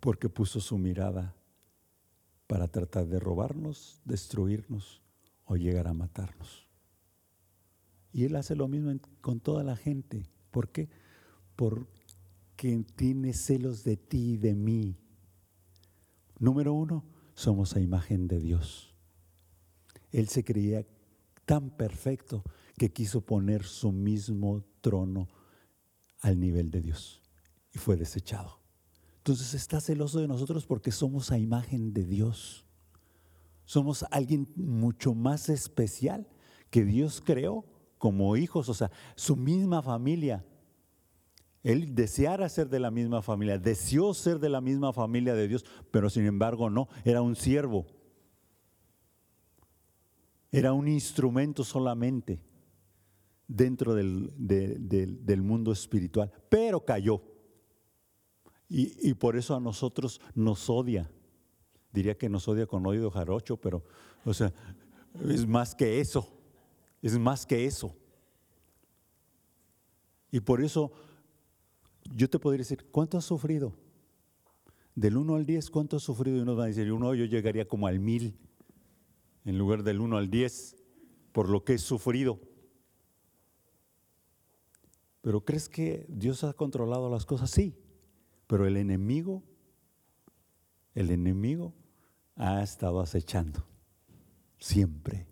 Porque 0.00 0.28
puso 0.28 0.60
su 0.60 0.78
mirada 0.78 1.34
para 2.46 2.68
tratar 2.68 3.06
de 3.06 3.20
robarnos, 3.20 4.00
destruirnos 4.04 5.02
o 5.44 5.56
llegar 5.56 5.86
a 5.86 5.92
matarnos. 5.92 6.66
Y 8.12 8.24
Él 8.24 8.36
hace 8.36 8.56
lo 8.56 8.68
mismo 8.68 8.92
con 9.20 9.40
toda 9.40 9.62
la 9.64 9.76
gente. 9.76 10.30
¿Por 10.50 10.70
qué? 10.70 10.88
Porque 11.56 12.84
tiene 12.94 13.34
celos 13.34 13.84
de 13.84 13.98
ti 13.98 14.34
y 14.34 14.36
de 14.38 14.54
mí 14.54 14.96
Número 16.38 16.74
uno, 16.74 17.04
somos 17.34 17.76
a 17.76 17.80
imagen 17.80 18.28
de 18.28 18.40
Dios. 18.40 18.94
Él 20.12 20.28
se 20.28 20.44
creía 20.44 20.86
tan 21.44 21.70
perfecto 21.70 22.42
que 22.76 22.92
quiso 22.92 23.20
poner 23.20 23.64
su 23.64 23.92
mismo 23.92 24.64
trono 24.80 25.28
al 26.20 26.38
nivel 26.38 26.70
de 26.70 26.82
Dios 26.82 27.22
y 27.72 27.78
fue 27.78 27.96
desechado. 27.96 28.60
Entonces 29.18 29.54
está 29.54 29.80
celoso 29.80 30.20
de 30.20 30.28
nosotros 30.28 30.66
porque 30.66 30.92
somos 30.92 31.32
a 31.32 31.38
imagen 31.38 31.92
de 31.92 32.04
Dios. 32.04 32.64
Somos 33.64 34.04
alguien 34.10 34.48
mucho 34.54 35.14
más 35.14 35.48
especial 35.48 36.28
que 36.70 36.84
Dios 36.84 37.22
creó 37.24 37.64
como 37.98 38.36
hijos, 38.36 38.68
o 38.68 38.74
sea, 38.74 38.90
su 39.16 39.36
misma 39.36 39.82
familia. 39.82 40.44
Él 41.66 41.96
deseara 41.96 42.48
ser 42.48 42.68
de 42.68 42.78
la 42.78 42.92
misma 42.92 43.22
familia, 43.22 43.58
deseó 43.58 44.14
ser 44.14 44.38
de 44.38 44.48
la 44.48 44.60
misma 44.60 44.92
familia 44.92 45.34
de 45.34 45.48
Dios, 45.48 45.64
pero 45.90 46.08
sin 46.08 46.24
embargo 46.24 46.70
no, 46.70 46.88
era 47.04 47.22
un 47.22 47.34
siervo. 47.34 47.86
Era 50.52 50.72
un 50.72 50.86
instrumento 50.86 51.64
solamente 51.64 52.40
dentro 53.48 53.96
del, 53.96 54.30
del 54.38 55.42
mundo 55.42 55.72
espiritual, 55.72 56.30
pero 56.48 56.84
cayó. 56.84 57.20
Y, 58.68 59.10
y, 59.10 59.14
por 59.14 59.36
eso 59.36 59.56
a 59.56 59.60
nosotros 59.60 60.20
nos 60.36 60.70
odia. 60.70 61.10
Diría 61.92 62.16
que 62.16 62.28
nos 62.28 62.46
odia 62.46 62.68
con 62.68 62.86
odio 62.86 63.10
jarocho, 63.10 63.56
pero, 63.56 63.82
o 64.24 64.32
sea, 64.32 64.52
es 65.28 65.44
más 65.48 65.74
que 65.74 65.98
eso. 65.98 66.32
Es 67.02 67.18
más 67.18 67.44
que 67.44 67.64
eso. 67.64 67.92
Y 70.30 70.38
por 70.38 70.62
eso 70.62 70.92
yo 72.14 72.28
te 72.28 72.38
podría 72.38 72.58
decir, 72.58 72.86
¿cuánto 72.90 73.18
has 73.18 73.24
sufrido? 73.24 73.74
Del 74.94 75.16
1 75.16 75.36
al 75.36 75.46
10, 75.46 75.70
¿cuánto 75.70 75.96
has 75.96 76.02
sufrido? 76.02 76.38
Y 76.38 76.40
uno 76.40 76.56
va 76.56 76.64
a 76.64 76.68
decir, 76.68 76.90
uno, 76.92 77.14
yo 77.14 77.24
llegaría 77.24 77.66
como 77.66 77.86
al 77.86 77.98
1000 77.98 78.34
en 79.44 79.58
lugar 79.58 79.82
del 79.82 80.00
1 80.00 80.16
al 80.16 80.30
10 80.30 80.76
por 81.32 81.48
lo 81.48 81.64
que 81.64 81.74
he 81.74 81.78
sufrido. 81.78 82.40
Pero 85.20 85.44
¿crees 85.44 85.68
que 85.68 86.06
Dios 86.08 86.44
ha 86.44 86.52
controlado 86.52 87.10
las 87.10 87.26
cosas? 87.26 87.50
Sí, 87.50 87.74
pero 88.46 88.66
el 88.66 88.76
enemigo, 88.76 89.42
el 90.94 91.10
enemigo 91.10 91.74
ha 92.36 92.62
estado 92.62 93.00
acechando, 93.00 93.66
siempre. 94.58 95.26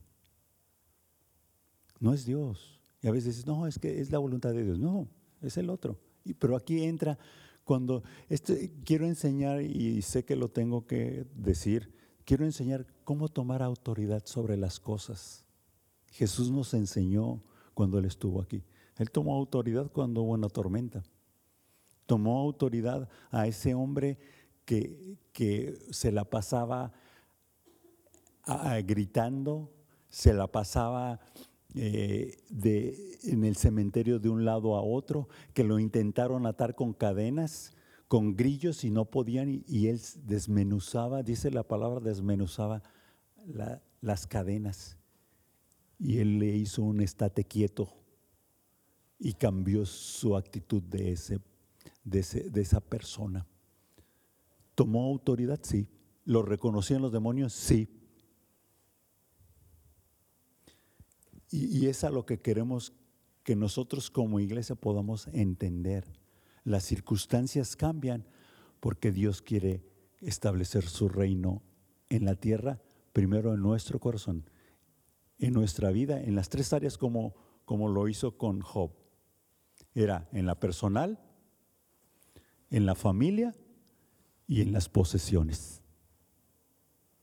No 2.01 2.13
es 2.13 2.25
Dios. 2.25 2.81
Y 3.01 3.09
a 3.09 3.13
veces 3.13 3.37
dices, 3.37 3.47
no, 3.47 3.67
es 3.67 3.79
que 3.79 4.01
es 4.01 4.11
la 4.11 4.19
voluntad 4.19 4.53
de 4.53 4.65
Dios. 4.65 4.79
No, 4.79 5.09
es 5.41 5.57
el 5.57 5.71
otro. 5.71 5.99
Pero 6.33 6.57
aquí 6.57 6.83
entra 6.85 7.19
cuando 7.65 8.03
este, 8.29 8.73
quiero 8.85 9.07
enseñar, 9.07 9.63
y 9.63 10.03
sé 10.03 10.25
que 10.25 10.37
lo 10.37 10.49
tengo 10.49 10.87
que 10.87 11.27
decir, 11.35 11.93
quiero 12.25 12.45
enseñar 12.45 12.87
cómo 13.05 13.29
tomar 13.29 13.63
autoridad 13.63 14.25
sobre 14.27 14.57
las 14.57 14.81
cosas. 14.81 15.45
Jesús 16.11 16.51
nos 16.51 16.75
enseñó 16.75 17.43
cuando 17.75 17.99
Él 17.99 18.05
estuvo 18.05 18.41
aquí. 18.41 18.63
Él 18.97 19.11
tomó 19.11 19.35
autoridad 19.35 19.91
cuando 19.91 20.23
hubo 20.23 20.33
una 20.33 20.49
tormenta. 20.49 21.03
Tomó 22.07 22.41
autoridad 22.41 23.09
a 23.31 23.47
ese 23.47 23.75
hombre 23.75 24.19
que, 24.65 25.17
que 25.33 25.79
se 25.91 26.13
la 26.13 26.25
pasaba 26.25 26.93
gritando, 28.85 29.73
se 30.09 30.33
la 30.35 30.47
pasaba 30.47 31.21
eh, 31.77 32.37
de, 32.51 33.19
en 33.25 33.45
el 33.45 33.57
cementerio 33.57 34.21
de 34.21 34.29
un 34.29 34.45
lado 34.45 34.77
a 34.77 34.83
otro, 34.83 35.29
que 35.53 35.65
lo 35.65 35.81
intentaron 35.81 36.47
atar 36.47 36.77
con 36.77 36.93
cadenas, 36.93 37.73
con 38.07 38.37
grillos 38.37 38.85
y 38.85 38.91
no 38.91 39.07
podían, 39.07 39.65
y, 39.67 39.89
él 39.89 40.01
desmenuzaba, 40.25 41.25
dice 41.25 41.51
la 41.51 41.65
palabra, 41.65 41.99
desmenuzaba 42.01 42.83
las 44.01 44.27
cadenas. 44.29 44.97
Y 45.99 46.19
él 46.19 46.39
le 46.39 46.57
hizo 46.57 46.83
un 46.83 47.01
estate 47.01 47.45
quieto 47.45 47.93
y 49.19 49.33
cambió 49.33 49.85
su 49.85 50.37
actitud 50.37 50.83
de, 50.83 51.13
ese, 51.13 51.41
de, 52.05 52.51
de 52.51 52.61
esa 52.61 52.81
persona. 52.81 53.47
¿Tomó 54.77 55.07
autoridad? 55.07 55.59
Sí. 55.63 55.89
¿Lo 56.25 56.43
reconocían 56.43 57.03
los 57.03 57.13
demonios? 57.13 57.53
Sí. 57.53 57.89
Y, 61.51 61.87
es 61.87 62.05
a 62.05 62.11
lo 62.11 62.27
que 62.27 62.41
queremos 62.41 62.93
que 63.43 63.55
nosotros 63.55 64.11
como 64.11 64.41
iglesia 64.41 64.75
podamos 64.75 65.29
entender. 65.29 66.05
Las 66.65 66.85
circunstancias 66.85 67.77
cambian 67.77 68.27
porque 68.81 69.13
Dios 69.13 69.43
quiere 69.43 69.85
establecer 70.21 70.85
su 70.89 71.09
reino 71.09 71.63
en 72.09 72.25
la 72.25 72.35
tierra, 72.35 72.81
primero 73.13 73.55
en 73.55 73.61
nuestro 73.61 74.01
corazón, 74.01 74.49
en 75.39 75.53
nuestra 75.53 75.91
vida, 75.91 76.21
en 76.21 76.35
las 76.35 76.49
tres 76.49 76.73
áreas 76.73 76.97
como, 76.99 77.35
como 77.65 77.89
lo 77.89 78.09
hizo 78.09 78.37
con 78.37 78.61
Job. 78.61 78.93
Era 79.95 80.29
en 80.33 80.47
la 80.47 80.59
personal, 80.59 81.21
en 82.71 82.87
la 82.87 82.95
familia 82.95 83.55
y 84.47 84.61
en 84.63 84.73
las 84.73 84.89
posesiones. 84.89 85.83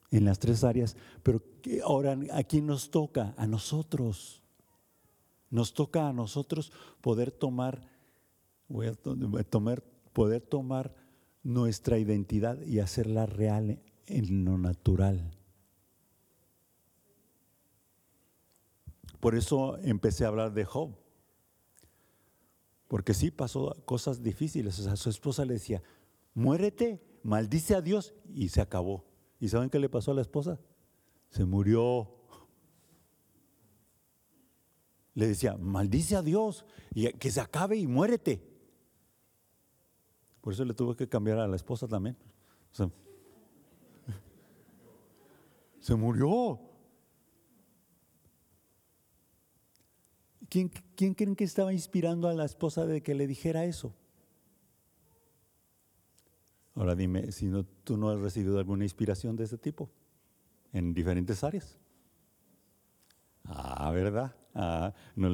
En 0.09 0.25
las 0.25 0.39
tres 0.39 0.63
áreas. 0.63 0.95
Pero 1.23 1.43
ahora, 1.83 2.17
¿a 2.33 2.43
quién 2.43 2.65
nos 2.67 2.91
toca? 2.91 3.33
A 3.37 3.47
nosotros. 3.47 4.41
Nos 5.49 5.73
toca 5.73 6.07
a 6.07 6.13
nosotros 6.13 6.71
poder 7.01 7.31
tomar, 7.31 7.89
voy 8.67 8.87
a 8.87 8.93
tomar, 9.43 9.83
poder 10.13 10.41
tomar 10.41 10.95
nuestra 11.43 11.97
identidad 11.97 12.61
y 12.61 12.79
hacerla 12.79 13.25
real 13.25 13.81
en 14.05 14.45
lo 14.45 14.57
natural. 14.57 15.31
Por 19.19 19.35
eso 19.35 19.77
empecé 19.79 20.25
a 20.25 20.29
hablar 20.29 20.53
de 20.53 20.65
Job. 20.65 20.95
Porque 22.87 23.13
sí 23.13 23.31
pasó 23.31 23.77
cosas 23.85 24.21
difíciles. 24.21 24.77
O 24.79 24.83
sea, 24.83 24.95
su 24.95 25.09
esposa 25.09 25.45
le 25.45 25.53
decía, 25.53 25.81
muérete, 26.33 27.01
maldice 27.23 27.75
a 27.75 27.81
Dios 27.81 28.13
y 28.33 28.49
se 28.49 28.61
acabó. 28.61 29.05
¿Y 29.39 29.47
saben 29.47 29.69
qué 29.69 29.79
le 29.79 29.89
pasó 29.89 30.11
a 30.11 30.15
la 30.15 30.21
esposa? 30.21 30.59
Se 31.31 31.45
murió. 31.45 32.09
Le 35.13 35.27
decía, 35.27 35.57
maldice 35.57 36.15
a 36.15 36.21
Dios 36.21 36.65
y 36.93 37.11
que 37.13 37.31
se 37.31 37.41
acabe 37.41 37.77
y 37.77 37.87
muérete. 37.87 38.41
Por 40.41 40.53
eso 40.53 40.65
le 40.65 40.73
tuve 40.73 40.95
que 40.95 41.07
cambiar 41.07 41.39
a 41.39 41.47
la 41.47 41.55
esposa 41.55 41.87
también. 41.87 42.17
se 45.79 45.95
murió. 45.95 46.59
¿Quién, 50.49 50.69
creen 51.13 51.35
que 51.35 51.45
estaba 51.45 51.71
inspirando 51.71 52.27
a 52.27 52.33
la 52.33 52.43
esposa 52.43 52.85
de 52.85 53.01
que 53.01 53.15
le 53.15 53.25
dijera 53.25 53.63
eso? 53.63 53.95
Ahora 56.75 56.93
dime 56.93 57.31
si 57.31 57.45
no, 57.45 57.63
tú 57.63 57.95
no 57.95 58.09
has 58.09 58.19
recibido 58.19 58.59
alguna 58.59 58.83
inspiración 58.83 59.37
de 59.37 59.45
ese 59.45 59.57
tipo 59.57 59.89
en 60.73 60.93
diferentes 60.93 61.43
áreas. 61.43 61.77
Ah, 63.45 63.91
¿verdad? 63.91 64.35
Ah, 64.53 64.93
no, 65.15 65.29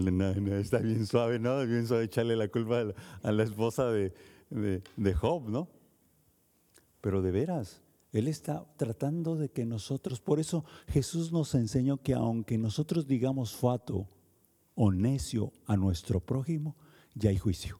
está 0.57 0.79
bien 0.79 1.05
suave, 1.05 1.39
¿no? 1.39 1.65
Bien 1.65 1.87
suave 1.87 2.05
echarle 2.05 2.35
la 2.35 2.47
culpa 2.47 2.83
a 3.23 3.31
la, 3.31 3.43
esposa 3.43 3.91
de, 3.91 4.13
de 4.49 5.13
Job, 5.13 5.49
¿no? 5.49 5.67
Pero 7.01 7.21
de 7.21 7.31
veras, 7.31 7.81
Él 8.11 8.27
está 8.27 8.65
tratando 8.77 9.35
de 9.35 9.49
que 9.49 9.65
nosotros, 9.65 10.21
por 10.21 10.39
eso 10.39 10.65
Jesús 10.87 11.31
nos 11.31 11.53
enseñó 11.55 11.97
que 11.97 12.13
aunque 12.13 12.57
nosotros 12.57 13.07
digamos 13.07 13.55
fato, 13.55 14.07
o 14.77 14.91
necio 14.91 15.51
a 15.65 15.75
nuestro 15.75 16.19
prójimo, 16.19 16.75
ya 17.15 17.31
hay 17.31 17.37
juicio. 17.37 17.79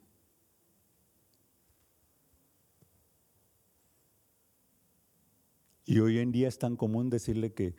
Y 5.88 6.00
hoy 6.00 6.20
en 6.20 6.34
día 6.34 6.50
es 6.50 6.60
tan 6.60 6.76
común 6.76 7.10
decirle 7.10 7.54
que, 7.54 7.74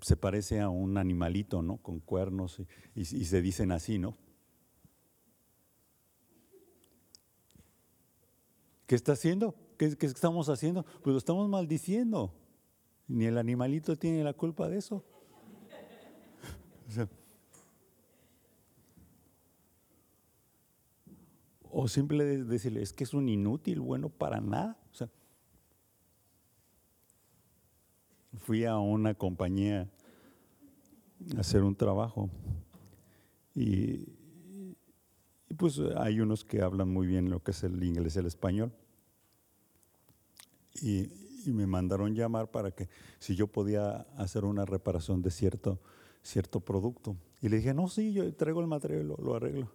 se 0.00 0.16
parece 0.16 0.58
a 0.60 0.68
un 0.68 0.98
animalito, 0.98 1.62
¿no? 1.62 1.76
Con 1.76 2.00
cuernos 2.00 2.60
y, 2.94 3.04
se 3.04 3.40
dicen 3.40 3.70
así, 3.70 4.00
¿no? 4.00 4.16
¿Qué 8.86 8.96
está 8.96 9.12
haciendo? 9.12 9.54
¿Qué, 9.78 9.96
¿Qué, 9.96 10.06
estamos 10.06 10.48
haciendo? 10.48 10.84
Pues 11.02 11.12
lo 11.12 11.18
estamos 11.18 11.48
maldiciendo. 11.48 12.34
Ni 13.06 13.26
el 13.26 13.38
animalito 13.38 13.94
tiene 13.96 14.24
la 14.24 14.32
culpa 14.32 14.68
de 14.68 14.78
eso. 14.78 15.04
O 21.74 21.88
simple 21.88 22.44
decirle, 22.44 22.82
es 22.82 22.92
que 22.92 23.02
es 23.02 23.14
un 23.14 23.30
inútil, 23.30 23.80
bueno 23.80 24.10
para 24.10 24.42
nada. 24.42 24.78
O 24.92 24.94
sea, 24.94 25.08
fui 28.38 28.64
a 28.64 28.78
una 28.78 29.14
compañía 29.14 29.88
a 31.36 31.40
hacer 31.40 31.62
un 31.62 31.74
trabajo 31.74 32.30
y, 33.54 34.08
pues 35.56 35.78
hay 35.96 36.20
unos 36.20 36.44
que 36.44 36.62
hablan 36.62 36.88
muy 36.88 37.06
bien 37.06 37.28
lo 37.28 37.42
que 37.42 37.50
es 37.50 37.62
el 37.62 37.82
inglés 37.84 38.16
y 38.16 38.18
el 38.20 38.26
español. 38.26 38.72
Y, 40.80 41.10
me 41.44 41.66
mandaron 41.66 42.14
llamar 42.14 42.52
para 42.52 42.70
que 42.70 42.88
si 43.18 43.34
yo 43.34 43.48
podía 43.48 44.06
hacer 44.16 44.44
una 44.44 44.64
reparación 44.64 45.22
de 45.22 45.32
cierto, 45.32 45.80
cierto 46.22 46.60
producto. 46.60 47.16
Y 47.40 47.48
le 47.48 47.56
dije, 47.56 47.74
no, 47.74 47.88
sí, 47.88 48.12
yo 48.12 48.32
traigo 48.36 48.60
el 48.60 48.68
material 48.68 49.08
lo, 49.08 49.16
lo 49.16 49.34
arreglo. 49.34 49.68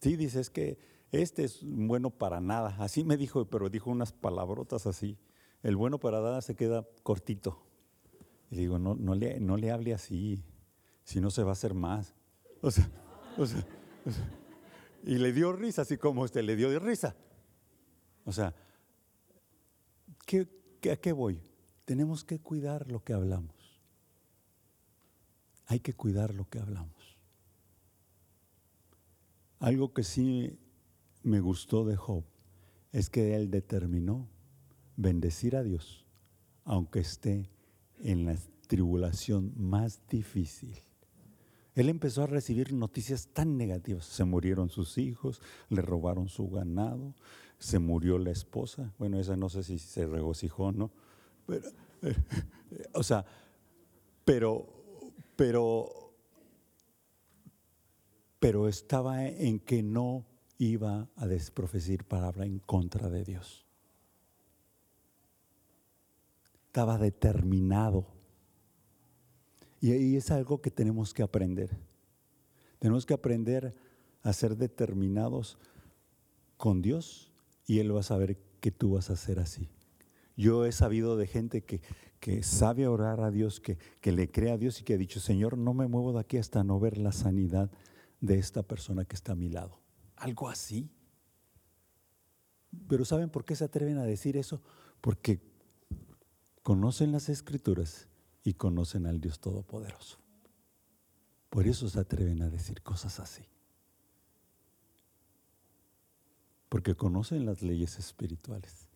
Sí, 0.00 0.16
dice, 0.16 0.40
es 0.40 0.48
que 0.48 0.78
este 1.12 1.44
es 1.44 1.60
bueno 1.62 2.08
para 2.08 2.40
nada. 2.40 2.76
Así 2.78 3.04
me 3.04 3.18
dijo, 3.18 3.44
pero 3.44 3.68
dijo 3.68 3.90
unas 3.90 4.10
palabrotas 4.10 4.86
así. 4.86 5.18
El 5.62 5.76
bueno 5.76 5.98
para 6.00 6.22
nada 6.22 6.40
se 6.40 6.56
queda 6.56 6.88
cortito. 7.02 7.62
Y 8.52 8.56
digo, 8.56 8.78
no, 8.78 8.94
no, 8.94 9.14
le, 9.14 9.40
no 9.40 9.56
le 9.56 9.70
hable 9.70 9.94
así, 9.94 10.44
si 11.04 11.22
no 11.22 11.30
se 11.30 11.42
va 11.42 11.48
a 11.48 11.52
hacer 11.52 11.72
más. 11.72 12.14
O 12.60 12.70
sea, 12.70 12.86
o 13.38 13.46
sea, 13.46 13.64
y 15.04 15.14
le 15.14 15.32
dio 15.32 15.54
risa, 15.54 15.82
así 15.82 15.96
como 15.96 16.20
usted 16.20 16.44
le 16.44 16.54
dio 16.54 16.78
risa. 16.78 17.16
O 18.26 18.32
sea, 18.32 18.54
¿qué, 20.26 20.46
¿a 20.92 20.96
qué 20.96 21.12
voy? 21.12 21.40
Tenemos 21.86 22.24
que 22.24 22.40
cuidar 22.40 22.92
lo 22.92 23.02
que 23.02 23.14
hablamos. 23.14 23.80
Hay 25.64 25.80
que 25.80 25.94
cuidar 25.94 26.34
lo 26.34 26.46
que 26.46 26.58
hablamos. 26.58 27.16
Algo 29.60 29.94
que 29.94 30.04
sí 30.04 30.58
me 31.22 31.40
gustó 31.40 31.86
de 31.86 31.96
Job 31.96 32.24
es 32.92 33.08
que 33.08 33.34
él 33.34 33.50
determinó 33.50 34.28
bendecir 34.96 35.56
a 35.56 35.62
Dios, 35.62 36.04
aunque 36.64 37.00
esté 37.00 37.48
en 38.02 38.26
la 38.26 38.36
tribulación 38.66 39.52
más 39.56 40.00
difícil. 40.08 40.76
Él 41.74 41.88
empezó 41.88 42.22
a 42.22 42.26
recibir 42.26 42.72
noticias 42.72 43.28
tan 43.32 43.56
negativas. 43.56 44.04
Se 44.04 44.24
murieron 44.24 44.68
sus 44.68 44.98
hijos, 44.98 45.40
le 45.70 45.80
robaron 45.80 46.28
su 46.28 46.48
ganado, 46.50 47.14
se 47.58 47.78
murió 47.78 48.18
la 48.18 48.30
esposa. 48.30 48.92
Bueno, 48.98 49.18
esa 49.18 49.36
no 49.36 49.48
sé 49.48 49.62
si 49.62 49.78
se 49.78 50.06
regocijó 50.06 50.64
o 50.64 50.72
no. 50.72 50.90
Pero, 51.46 51.68
o 52.94 53.02
sea, 53.02 53.24
pero, 54.24 54.66
pero, 55.36 56.12
pero 58.38 58.68
estaba 58.68 59.26
en 59.26 59.58
que 59.60 59.82
no 59.82 60.26
iba 60.58 61.08
a 61.16 61.26
desprofecir 61.26 62.04
palabra 62.04 62.44
en 62.44 62.58
contra 62.58 63.08
de 63.08 63.24
Dios. 63.24 63.61
Estaba 66.72 66.96
determinado. 66.96 68.06
Y 69.78 69.92
ahí 69.92 70.16
es 70.16 70.30
algo 70.30 70.62
que 70.62 70.70
tenemos 70.70 71.12
que 71.12 71.22
aprender. 71.22 71.76
Tenemos 72.78 73.04
que 73.04 73.12
aprender 73.12 73.74
a 74.22 74.32
ser 74.32 74.56
determinados 74.56 75.58
con 76.56 76.80
Dios 76.80 77.30
y 77.66 77.80
Él 77.80 77.94
va 77.94 78.00
a 78.00 78.02
saber 78.02 78.38
que 78.60 78.70
tú 78.70 78.92
vas 78.92 79.10
a 79.10 79.16
ser 79.16 79.38
así. 79.38 79.68
Yo 80.34 80.64
he 80.64 80.72
sabido 80.72 81.18
de 81.18 81.26
gente 81.26 81.62
que, 81.62 81.82
que 82.20 82.42
sabe 82.42 82.88
orar 82.88 83.20
a 83.20 83.30
Dios, 83.30 83.60
que, 83.60 83.76
que 84.00 84.12
le 84.12 84.30
cree 84.30 84.52
a 84.52 84.56
Dios 84.56 84.80
y 84.80 84.84
que 84.84 84.94
ha 84.94 84.96
dicho, 84.96 85.20
Señor, 85.20 85.58
no 85.58 85.74
me 85.74 85.88
muevo 85.88 86.14
de 86.14 86.20
aquí 86.20 86.38
hasta 86.38 86.64
no 86.64 86.80
ver 86.80 86.96
la 86.96 87.12
sanidad 87.12 87.70
de 88.22 88.38
esta 88.38 88.62
persona 88.62 89.04
que 89.04 89.14
está 89.14 89.32
a 89.32 89.36
mi 89.36 89.50
lado. 89.50 89.78
Algo 90.16 90.48
así. 90.48 90.88
Pero 92.88 93.04
¿saben 93.04 93.28
por 93.28 93.44
qué 93.44 93.56
se 93.56 93.64
atreven 93.64 93.98
a 93.98 94.04
decir 94.04 94.38
eso? 94.38 94.62
Porque 95.02 95.51
conocen 96.62 97.12
las 97.12 97.28
escrituras 97.28 98.08
y 98.44 98.54
conocen 98.54 99.06
al 99.06 99.20
Dios 99.20 99.40
Todopoderoso. 99.40 100.18
Por 101.50 101.66
eso 101.66 101.88
se 101.88 102.00
atreven 102.00 102.42
a 102.42 102.48
decir 102.48 102.82
cosas 102.82 103.20
así. 103.20 103.42
Porque 106.68 106.94
conocen 106.94 107.44
las 107.44 107.62
leyes 107.62 107.98
espirituales 107.98 108.88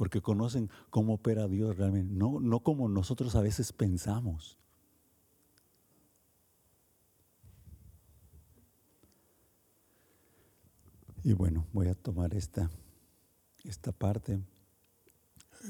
porque 0.00 0.22
conocen 0.22 0.70
cómo 0.88 1.12
opera 1.12 1.46
Dios 1.46 1.76
realmente, 1.76 2.14
no, 2.14 2.40
no 2.40 2.60
como 2.60 2.88
nosotros 2.88 3.36
a 3.36 3.42
veces 3.42 3.70
pensamos. 3.70 4.56
Y 11.22 11.34
bueno, 11.34 11.66
voy 11.74 11.88
a 11.88 11.94
tomar 11.94 12.34
esta, 12.34 12.70
esta 13.62 13.92
parte. 13.92 14.40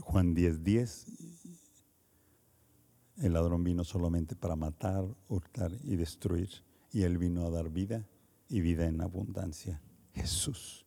Juan 0.01 0.37
10:10. 0.37 0.63
10, 0.63 1.07
el 3.21 3.35
ladrón 3.35 3.63
vino 3.63 3.85
solamente 3.85 4.35
para 4.35 4.57
matar, 4.57 5.05
hurtar 5.29 5.73
y 5.85 5.97
destruir. 5.97 6.51
Y 6.93 7.03
él 7.03 7.19
vino 7.19 7.47
a 7.47 7.51
dar 7.51 7.71
vida 7.71 8.07
y 8.49 8.61
vida 8.61 8.87
en 8.87 9.01
abundancia. 9.01 9.81
Jesús. 10.15 10.87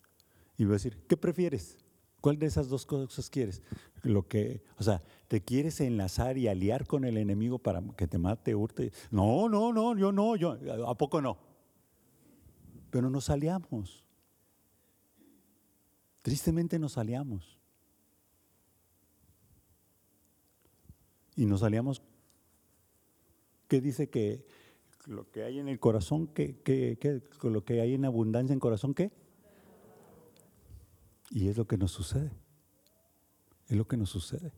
Y 0.57 0.65
voy 0.65 0.73
a 0.73 0.75
decir, 0.75 0.97
¿qué 1.07 1.15
prefieres? 1.15 1.77
¿Cuál 2.21 2.39
de 2.39 2.45
esas 2.45 2.69
dos 2.69 2.85
cosas 2.85 3.29
quieres? 3.29 3.61
Lo 4.01 4.27
que, 4.27 4.63
o 4.77 4.83
sea, 4.83 5.03
¿te 5.27 5.41
quieres 5.41 5.81
enlazar 5.81 6.37
y 6.37 6.47
aliar 6.47 6.87
con 6.87 7.03
el 7.05 7.17
enemigo 7.17 7.59
para 7.59 7.81
que 7.97 8.07
te 8.07 8.17
mate, 8.17 8.55
hurte? 8.55 8.91
No, 9.11 9.49
no, 9.49 9.73
no, 9.73 9.97
yo 9.97 10.11
no, 10.11 10.35
yo, 10.35 10.57
¿a 10.87 10.97
poco 10.97 11.21
no? 11.21 11.37
Pero 12.89 13.09
nos 13.09 13.29
aliamos. 13.29 14.03
Tristemente 16.21 16.79
nos 16.79 16.97
aliamos. 16.97 17.59
Y 21.35 21.45
nos 21.45 21.63
aliamos, 21.63 22.01
¿qué 23.73 23.81
dice 23.81 24.07
que 24.07 24.45
lo 25.07 25.31
que 25.31 25.45
hay 25.45 25.57
en 25.57 25.67
el 25.67 25.79
corazón, 25.79 26.27
que, 26.27 26.61
que, 26.61 27.23
lo 27.41 27.65
que 27.65 27.81
hay 27.81 27.95
en 27.95 28.05
abundancia 28.05 28.53
en 28.53 28.59
corazón, 28.59 28.93
¿qué? 28.93 29.11
Y 31.31 31.47
es 31.47 31.57
lo 31.57 31.65
que 31.65 31.75
nos 31.75 31.89
sucede. 31.91 32.29
Es 33.67 33.75
lo 33.75 33.87
que 33.87 33.97
nos 33.97 34.11
sucede. 34.11 34.53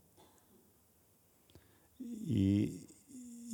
Y, 1.98 2.88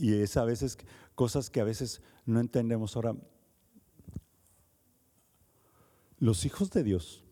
es 0.01 0.37
a 0.37 0.45
veces 0.45 0.77
cosas 1.15 1.49
que 1.49 1.61
a 1.61 1.65
veces 1.65 2.03
no 2.27 2.41
entendemos. 2.41 2.97
Ahora, 2.97 3.15
los 6.19 6.45
hijos 6.45 6.73
de 6.73 6.83
Dios, 6.83 7.23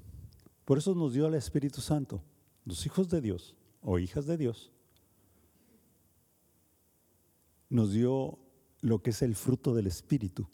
por 0.64 0.79
eso 0.79 0.95
nos 0.95 1.14
dio 1.14 1.27
el 1.27 1.35
Espíritu 1.35 1.81
Santo, 1.81 2.23
los 2.64 2.87
hijos 2.87 3.09
de 3.09 3.21
Dios 3.23 3.57
o 3.83 3.99
hijas 3.99 4.27
de 4.27 4.37
Dios, 4.37 4.71
nos 7.71 7.93
dio 7.93 8.39
lo 8.81 9.03
que 9.03 9.11
es 9.11 9.23
el 9.23 9.35
fruto 9.35 9.75
del 9.75 9.87
Espíritu. 9.87 10.49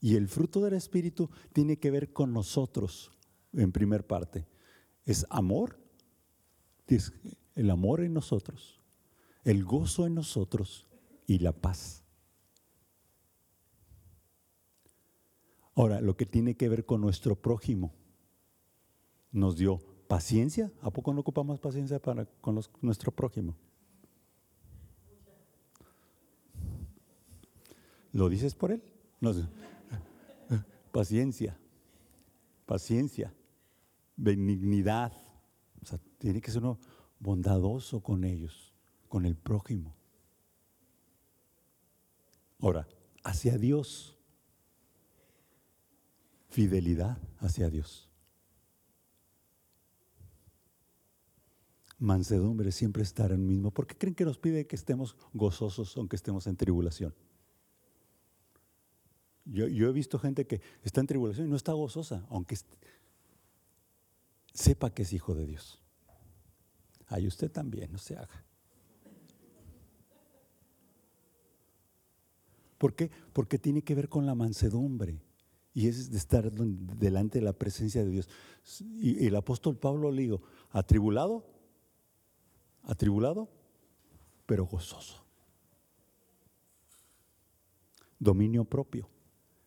Y 0.00 0.16
el 0.16 0.28
fruto 0.28 0.60
del 0.60 0.74
Espíritu 0.74 1.30
tiene 1.52 1.78
que 1.78 1.90
ver 1.90 2.12
con 2.12 2.32
nosotros, 2.32 3.12
en 3.52 3.72
primer 3.72 4.06
parte. 4.06 4.46
Es 5.04 5.26
amor, 5.30 5.78
es 6.86 7.12
el 7.54 7.70
amor 7.70 8.00
en 8.00 8.12
nosotros, 8.12 8.80
el 9.44 9.64
gozo 9.64 10.06
en 10.06 10.14
nosotros 10.14 10.86
y 11.26 11.38
la 11.38 11.52
paz. 11.52 12.02
Ahora, 15.74 16.00
lo 16.00 16.16
que 16.16 16.26
tiene 16.26 16.56
que 16.56 16.68
ver 16.68 16.84
con 16.84 17.00
nuestro 17.00 17.36
prójimo, 17.36 17.94
nos 19.30 19.56
dio 19.56 19.78
paciencia. 20.08 20.72
¿A 20.82 20.90
poco 20.90 21.14
no 21.14 21.20
ocupamos 21.20 21.60
paciencia 21.60 22.00
para 22.00 22.26
con 22.40 22.60
nuestro 22.82 23.12
prójimo? 23.12 23.56
¿Lo 28.12 28.28
dices 28.28 28.54
por 28.54 28.72
él? 28.72 28.82
No, 29.20 29.32
paciencia, 30.92 31.58
paciencia 32.66 33.32
benignidad. 34.20 35.12
O 35.82 35.86
sea, 35.86 35.98
tiene 36.18 36.40
que 36.40 36.50
ser 36.50 36.62
uno 36.62 36.78
bondadoso 37.18 38.00
con 38.00 38.24
ellos, 38.24 38.72
con 39.08 39.24
el 39.24 39.36
prójimo. 39.36 39.96
Ahora, 42.60 42.86
hacia 43.24 43.56
Dios. 43.56 44.16
Fidelidad 46.48 47.16
hacia 47.38 47.70
Dios. 47.70 48.08
Mansedumbre, 51.98 52.72
siempre 52.72 53.02
estar 53.02 53.30
en 53.30 53.40
el 53.40 53.46
mismo. 53.46 53.70
¿Por 53.70 53.86
qué 53.86 53.96
creen 53.96 54.14
que 54.14 54.24
nos 54.24 54.38
pide 54.38 54.66
que 54.66 54.74
estemos 54.74 55.16
gozosos 55.32 55.96
aunque 55.96 56.16
estemos 56.16 56.46
en 56.46 56.56
tribulación? 56.56 57.14
Yo, 59.52 59.66
yo, 59.66 59.88
he 59.88 59.92
visto 59.92 60.18
gente 60.18 60.46
que 60.46 60.60
está 60.82 61.00
en 61.00 61.06
tribulación 61.08 61.46
y 61.46 61.50
no 61.50 61.56
está 61.56 61.72
gozosa, 61.72 62.24
aunque 62.30 62.56
sepa 64.52 64.94
que 64.94 65.02
es 65.02 65.12
hijo 65.12 65.34
de 65.34 65.46
Dios. 65.46 65.80
Ay, 67.08 67.26
usted 67.26 67.50
también, 67.50 67.90
no 67.90 67.98
se 67.98 68.16
haga. 68.16 68.44
¿Por 72.78 72.94
qué? 72.94 73.10
Porque 73.32 73.58
tiene 73.58 73.82
que 73.82 73.94
ver 73.94 74.08
con 74.08 74.24
la 74.24 74.34
mansedumbre 74.34 75.20
y 75.74 75.88
es 75.88 76.10
de 76.10 76.16
estar 76.16 76.50
delante 76.50 77.38
de 77.38 77.44
la 77.44 77.52
presencia 77.52 78.04
de 78.04 78.10
Dios. 78.10 78.28
Y 78.80 79.26
el 79.26 79.36
apóstol 79.36 79.76
Pablo 79.76 80.10
le 80.10 80.22
dijo, 80.22 80.42
atribulado, 80.70 81.44
atribulado, 82.84 83.48
pero 84.46 84.64
gozoso. 84.64 85.22
Dominio 88.18 88.64
propio. 88.64 89.08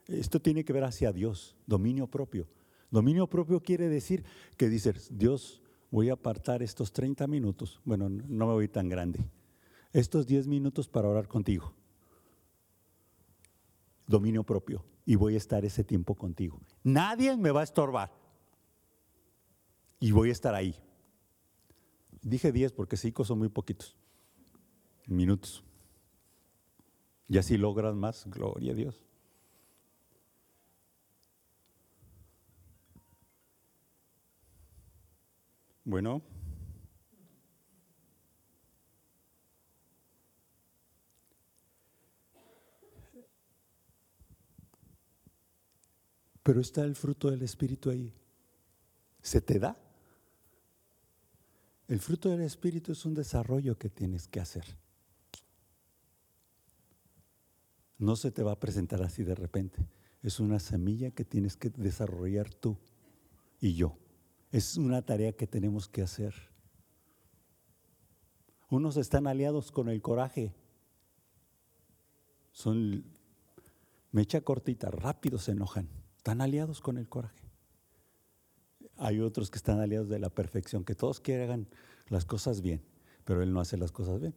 Esto 0.08 0.42
tiene 0.42 0.66
que 0.66 0.74
ver 0.74 0.84
hacia 0.84 1.12
Dios, 1.12 1.56
dominio 1.66 2.08
propio. 2.08 2.48
Dominio 2.92 3.28
propio 3.28 3.62
quiere 3.62 3.89
decir 3.89 4.24
que 4.58 4.70
dices, 4.70 5.10
Dios, 5.18 5.62
voy 5.89 6.10
a 6.10 6.13
apartar 6.13 6.62
estos 6.62 6.92
30 6.92 7.28
minutos, 7.28 7.82
bueno, 7.86 8.10
no 8.10 8.48
me 8.48 8.54
voy 8.54 8.68
tan 8.68 8.89
grande, 8.89 9.26
estos 9.92 10.26
10 10.26 10.48
minutos 10.48 10.88
para 10.88 11.08
orar 11.08 11.28
contigo. 11.28 11.74
dominio 14.06 14.44
propio 14.44 14.84
y 15.06 15.16
voy 15.16 15.36
a 15.36 15.38
estar 15.38 15.66
ese 15.66 15.84
tiempo 15.84 16.16
contigo. 16.16 16.60
Nadie 16.84 17.36
me 17.38 17.52
va 17.52 17.62
a 17.62 17.63
estorbar. 17.63 18.12
Y 20.00 20.12
voy 20.12 20.30
a 20.30 20.34
estar 20.34 20.54
ahí. 20.54 20.76
Dije 22.22 22.52
10 22.52 22.74
porque 22.74 22.98
cinco 22.98 23.24
son 23.24 23.39
muy 23.39 23.50
poquitos. 23.50 23.96
Minutos. 25.08 25.63
Y 27.28 27.38
así 27.38 27.58
logras 27.58 27.96
más, 27.96 28.26
gloria 28.28 28.74
a 28.74 28.76
Dios. 28.76 29.04
Bueno. 35.86 36.22
Pero 46.41 46.60
está 46.60 46.84
el 46.84 46.96
fruto 46.96 47.32
del 47.32 47.41
Espíritu 47.41 47.89
ahí. 47.89 48.13
¿Se 49.22 49.39
te 49.39 49.60
da? 49.60 49.78
El 51.88 52.00
fruto 52.00 52.30
del 52.30 52.41
Espíritu 52.41 52.91
es 52.91 53.06
un 53.06 53.13
desarrollo 53.13 53.78
que 53.78 53.89
tienes 53.89 54.28
que 54.28 54.39
hacer. 54.39 54.65
No 57.98 58.17
se 58.17 58.32
te 58.32 58.43
va 58.43 58.54
a 58.54 58.60
presentar 58.60 59.02
así 59.02 59.24
de 59.24 59.36
repente. 59.36 59.88
Es 60.22 60.39
una 60.39 60.60
semilla 60.60 61.12
que 61.12 61.24
tienes 61.24 61.56
que 61.56 61.69
desarrollar 61.69 62.54
tú 62.54 62.78
y 63.62 63.76
yo. 63.76 63.98
Es 64.54 64.78
una 64.78 65.02
tarea 65.02 65.34
que 65.34 65.48
tenemos 65.48 65.88
que 65.88 66.04
hacer. 66.04 66.36
Unos 68.70 68.98
están 68.98 69.26
aliados 69.26 69.72
con 69.72 69.89
el 69.89 70.00
coraje. 70.00 70.54
Son 72.52 73.04
mecha 74.12 74.42
cortita, 74.42 74.92
rápido 74.92 75.39
se 75.39 75.54
enojan. 75.54 75.89
Están 76.18 76.39
aliados 76.39 76.82
con 76.82 77.00
el 77.00 77.10
coraje. 77.10 77.50
Hay 78.98 79.22
otros 79.22 79.50
que 79.50 79.58
están 79.58 79.80
aliados 79.80 80.08
de 80.08 80.20
la 80.20 80.30
perfección, 80.30 80.86
que 80.86 80.94
todos 80.94 81.20
quieren 81.20 81.68
las 82.10 82.24
cosas 82.24 82.62
bien, 82.62 82.86
pero 83.26 83.42
él 83.42 83.52
no 83.52 83.60
hace 83.60 83.76
las 83.76 83.92
cosas 83.92 84.22
bien. 84.22 84.36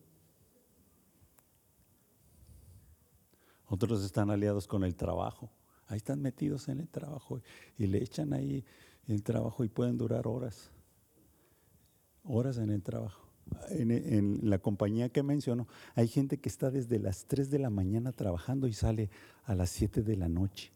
Otros 3.66 4.02
están 4.02 4.30
aliados 4.30 4.66
con 4.66 4.82
el 4.82 4.96
trabajo. 4.96 5.50
Ahí 5.88 5.98
están 5.98 6.22
metidos 6.22 6.68
en 6.68 6.80
el 6.80 6.88
trabajo 6.88 7.42
y 7.76 7.86
le 7.86 8.02
echan 8.02 8.32
ahí 8.32 8.64
el 9.06 9.22
trabajo 9.22 9.64
y 9.64 9.68
pueden 9.68 9.96
durar 9.96 10.26
horas. 10.26 10.70
Horas 12.24 12.58
en 12.58 12.70
el 12.70 12.82
trabajo. 12.82 13.26
En, 13.70 14.40
la 14.50 14.58
compañía 14.58 15.08
que 15.08 15.22
menciono, 15.22 15.68
hay 15.94 16.08
gente 16.08 16.38
que 16.38 16.48
está 16.48 16.70
desde 16.70 16.98
las 16.98 17.26
3 17.26 17.48
de 17.50 17.60
la 17.60 17.70
mañana 17.70 18.12
trabajando 18.12 18.66
y 18.66 18.72
sale 18.72 19.10
a 19.44 19.54
las 19.54 19.70
7 19.70 20.02
de 20.02 20.16
la 20.16 20.28
noche 20.28 20.72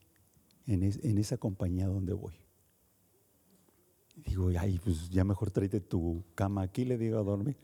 en, 0.66 0.84
esa 1.18 1.36
compañía 1.36 1.88
donde 1.88 2.12
voy. 2.12 2.34
Digo, 4.14 4.50
ay, 4.56 4.78
pues 4.84 5.10
ya 5.10 5.24
mejor 5.24 5.50
tráete 5.50 5.80
tu 5.80 6.22
cama 6.34 6.62
aquí, 6.62 6.84
le 6.84 6.96
digo 6.96 7.18
a 7.18 7.22
dormir. 7.22 7.56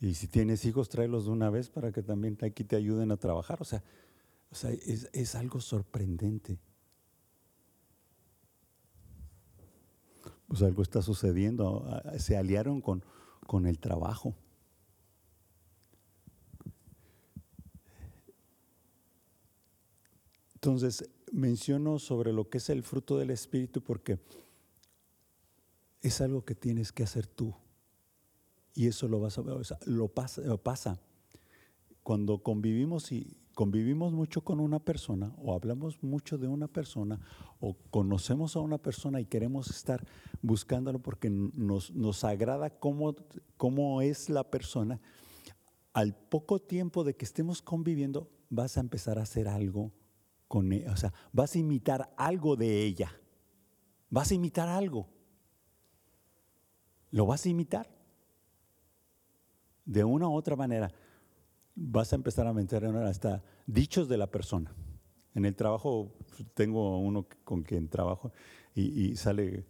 Y 0.00 0.14
si 0.14 0.26
tienes 0.26 0.64
hijos, 0.64 0.88
tráelos 0.88 1.26
de 1.26 1.30
una 1.30 1.48
vez 1.48 1.70
para 1.70 1.92
que 1.92 2.02
también 2.02 2.36
aquí 2.42 2.64
te 2.64 2.74
ayuden 2.74 3.12
a 3.12 3.16
trabajar. 3.18 3.58
O 3.60 3.64
sea, 3.64 3.84
o 4.50 4.54
sea 4.56 4.72
es, 4.72 5.08
es 5.12 5.36
algo 5.36 5.60
sorprendente. 5.60 6.58
Pues 10.52 10.60
algo 10.60 10.82
está 10.82 11.00
sucediendo. 11.00 11.82
Se 12.18 12.36
aliaron 12.36 12.82
con, 12.82 13.02
con 13.46 13.64
el 13.64 13.78
trabajo. 13.78 14.34
Entonces, 20.52 21.08
menciono 21.32 21.98
sobre 21.98 22.34
lo 22.34 22.50
que 22.50 22.58
es 22.58 22.68
el 22.68 22.82
fruto 22.82 23.16
del 23.16 23.30
Espíritu 23.30 23.82
porque 23.82 24.18
es 26.02 26.20
algo 26.20 26.44
que 26.44 26.54
tienes 26.54 26.92
que 26.92 27.02
hacer 27.02 27.26
tú. 27.26 27.54
Y 28.74 28.88
eso 28.88 29.08
lo 29.08 29.20
vas 29.20 29.38
a 29.38 29.42
lo 29.86 30.08
pasa. 30.58 31.00
Cuando 32.02 32.42
convivimos 32.42 33.10
y 33.10 33.38
convivimos 33.54 34.12
mucho 34.12 34.42
con 34.42 34.60
una 34.60 34.78
persona 34.78 35.32
o 35.38 35.54
hablamos 35.54 36.02
mucho 36.02 36.38
de 36.38 36.48
una 36.48 36.68
persona 36.68 37.20
o 37.60 37.74
conocemos 37.90 38.56
a 38.56 38.60
una 38.60 38.78
persona 38.78 39.20
y 39.20 39.26
queremos 39.26 39.70
estar 39.70 40.06
buscándolo 40.40 40.98
porque 40.98 41.30
nos, 41.30 41.90
nos 41.92 42.24
agrada 42.24 42.70
cómo, 42.70 43.14
cómo 43.56 44.02
es 44.02 44.28
la 44.28 44.50
persona, 44.50 45.00
al 45.92 46.14
poco 46.14 46.58
tiempo 46.58 47.04
de 47.04 47.14
que 47.14 47.24
estemos 47.24 47.62
conviviendo 47.62 48.30
vas 48.48 48.76
a 48.76 48.80
empezar 48.80 49.18
a 49.18 49.22
hacer 49.22 49.48
algo 49.48 49.92
e, 50.60 50.86
o 50.88 50.96
sea, 50.96 51.12
vas 51.32 51.54
a 51.54 51.58
imitar 51.58 52.12
algo 52.16 52.56
de 52.56 52.82
ella. 52.82 53.12
Vas 54.10 54.30
a 54.30 54.34
imitar 54.34 54.68
algo. 54.68 55.08
Lo 57.10 57.26
vas 57.26 57.46
a 57.46 57.48
imitar. 57.48 57.88
De 59.84 60.04
una 60.04 60.28
u 60.28 60.34
otra 60.34 60.54
manera, 60.54 60.92
vas 61.74 62.12
a 62.12 62.16
empezar 62.16 62.46
a 62.46 62.52
meter 62.52 62.84
hasta 62.84 63.42
dichos 63.66 64.08
de 64.08 64.18
la 64.18 64.30
persona. 64.30 64.74
En 65.34 65.44
el 65.44 65.54
trabajo, 65.54 66.12
tengo 66.54 66.98
uno 66.98 67.26
con 67.44 67.62
quien 67.62 67.88
trabajo 67.88 68.32
y, 68.74 69.16
sale, 69.16 69.64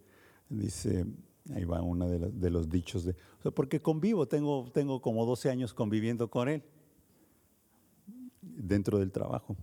dice, 0.49 1.05
ahí 1.53 1.63
va 1.63 1.81
uno 1.81 2.07
de, 2.09 2.49
los 2.49 2.69
dichos 2.69 3.05
de, 3.05 3.15
porque 3.55 3.81
convivo, 3.81 4.27
tengo, 4.27 4.69
tengo 4.73 5.01
como 5.01 5.25
12 5.25 5.49
años 5.49 5.73
conviviendo 5.73 6.29
con 6.29 6.49
él 6.49 6.63
dentro 8.41 8.99
del 8.99 9.11
trabajo 9.11 9.55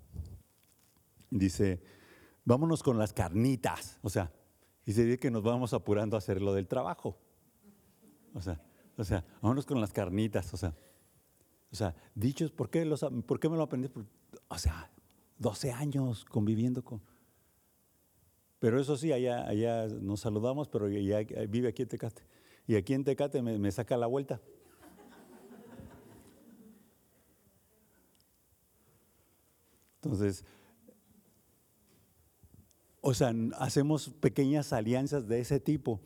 dice, 1.31 1.81
vámonos 2.45 2.83
con 2.83 2.99
las 2.99 3.13
carnitas. 3.13 3.99
O 4.03 4.11
sea, 4.11 4.33
y 4.85 4.93
se 4.93 5.05
dice 5.05 5.19
que 5.19 5.31
nos 5.31 5.43
vamos 5.43 5.73
apurando 5.73 6.17
a 6.17 6.19
hacer 6.19 6.43
lo 6.43 6.53
del 6.53 6.67
trabajo. 6.67 7.17
O 8.35 8.41
sea, 8.41 8.61
o 8.97 9.05
sea, 9.05 9.25
vámonos 9.41 9.65
con 9.65 9.81
las 9.81 9.93
carnitas. 9.93 10.53
O 10.53 10.57
sea, 10.57 10.75
o 11.73 11.77
sea 11.77 11.95
dichos, 12.15 12.51
¿por 12.51 12.71
qué, 12.71 12.85
los, 12.85 13.05
¿por 13.27 13.41
qué 13.41 13.49
me 13.49 13.57
lo 13.57 13.63
aprendí? 13.63 13.89
O 14.49 14.59
sea, 14.59 14.91
12 15.39 15.73
años 15.73 16.25
conviviendo 16.25 16.85
con... 16.85 17.01
Pero 18.59 18.79
eso 18.79 18.97
sí, 18.97 19.13
allá, 19.13 19.49
allá 19.49 19.87
nos 19.87 20.21
saludamos, 20.21 20.69
pero 20.69 20.89
ya 20.89 21.21
vive 21.49 21.69
aquí 21.69 21.83
en 21.83 21.89
Tecate. 21.89 22.23
Y 22.67 22.77
aquí 22.77 22.93
en 22.93 23.05
Tecate 23.05 23.41
me, 23.41 23.59
me 23.59 23.73
saca 23.73 23.97
la 23.97 24.07
vuelta. 24.07 24.41
Entonces, 30.03 30.45
o 33.01 33.15
sea, 33.15 33.35
hacemos 33.59 34.11
pequeñas 34.11 34.73
alianzas 34.73 35.27
de 35.27 35.41
ese 35.41 35.61
tipo 35.61 36.01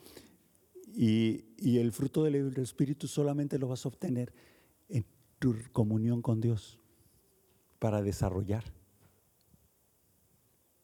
y, 0.97 1.45
el 1.79 1.93
fruto 1.93 2.23
del 2.23 2.57
Espíritu 2.59 3.09
solamente 3.09 3.59
lo 3.59 3.69
vas 3.69 3.85
a 3.85 3.89
obtener 3.89 4.33
en 4.33 4.35
tu 5.45 5.55
comunión 5.73 6.23
con 6.23 6.41
Dios 6.41 6.79
para 7.79 8.01
desarrollar. 8.01 8.65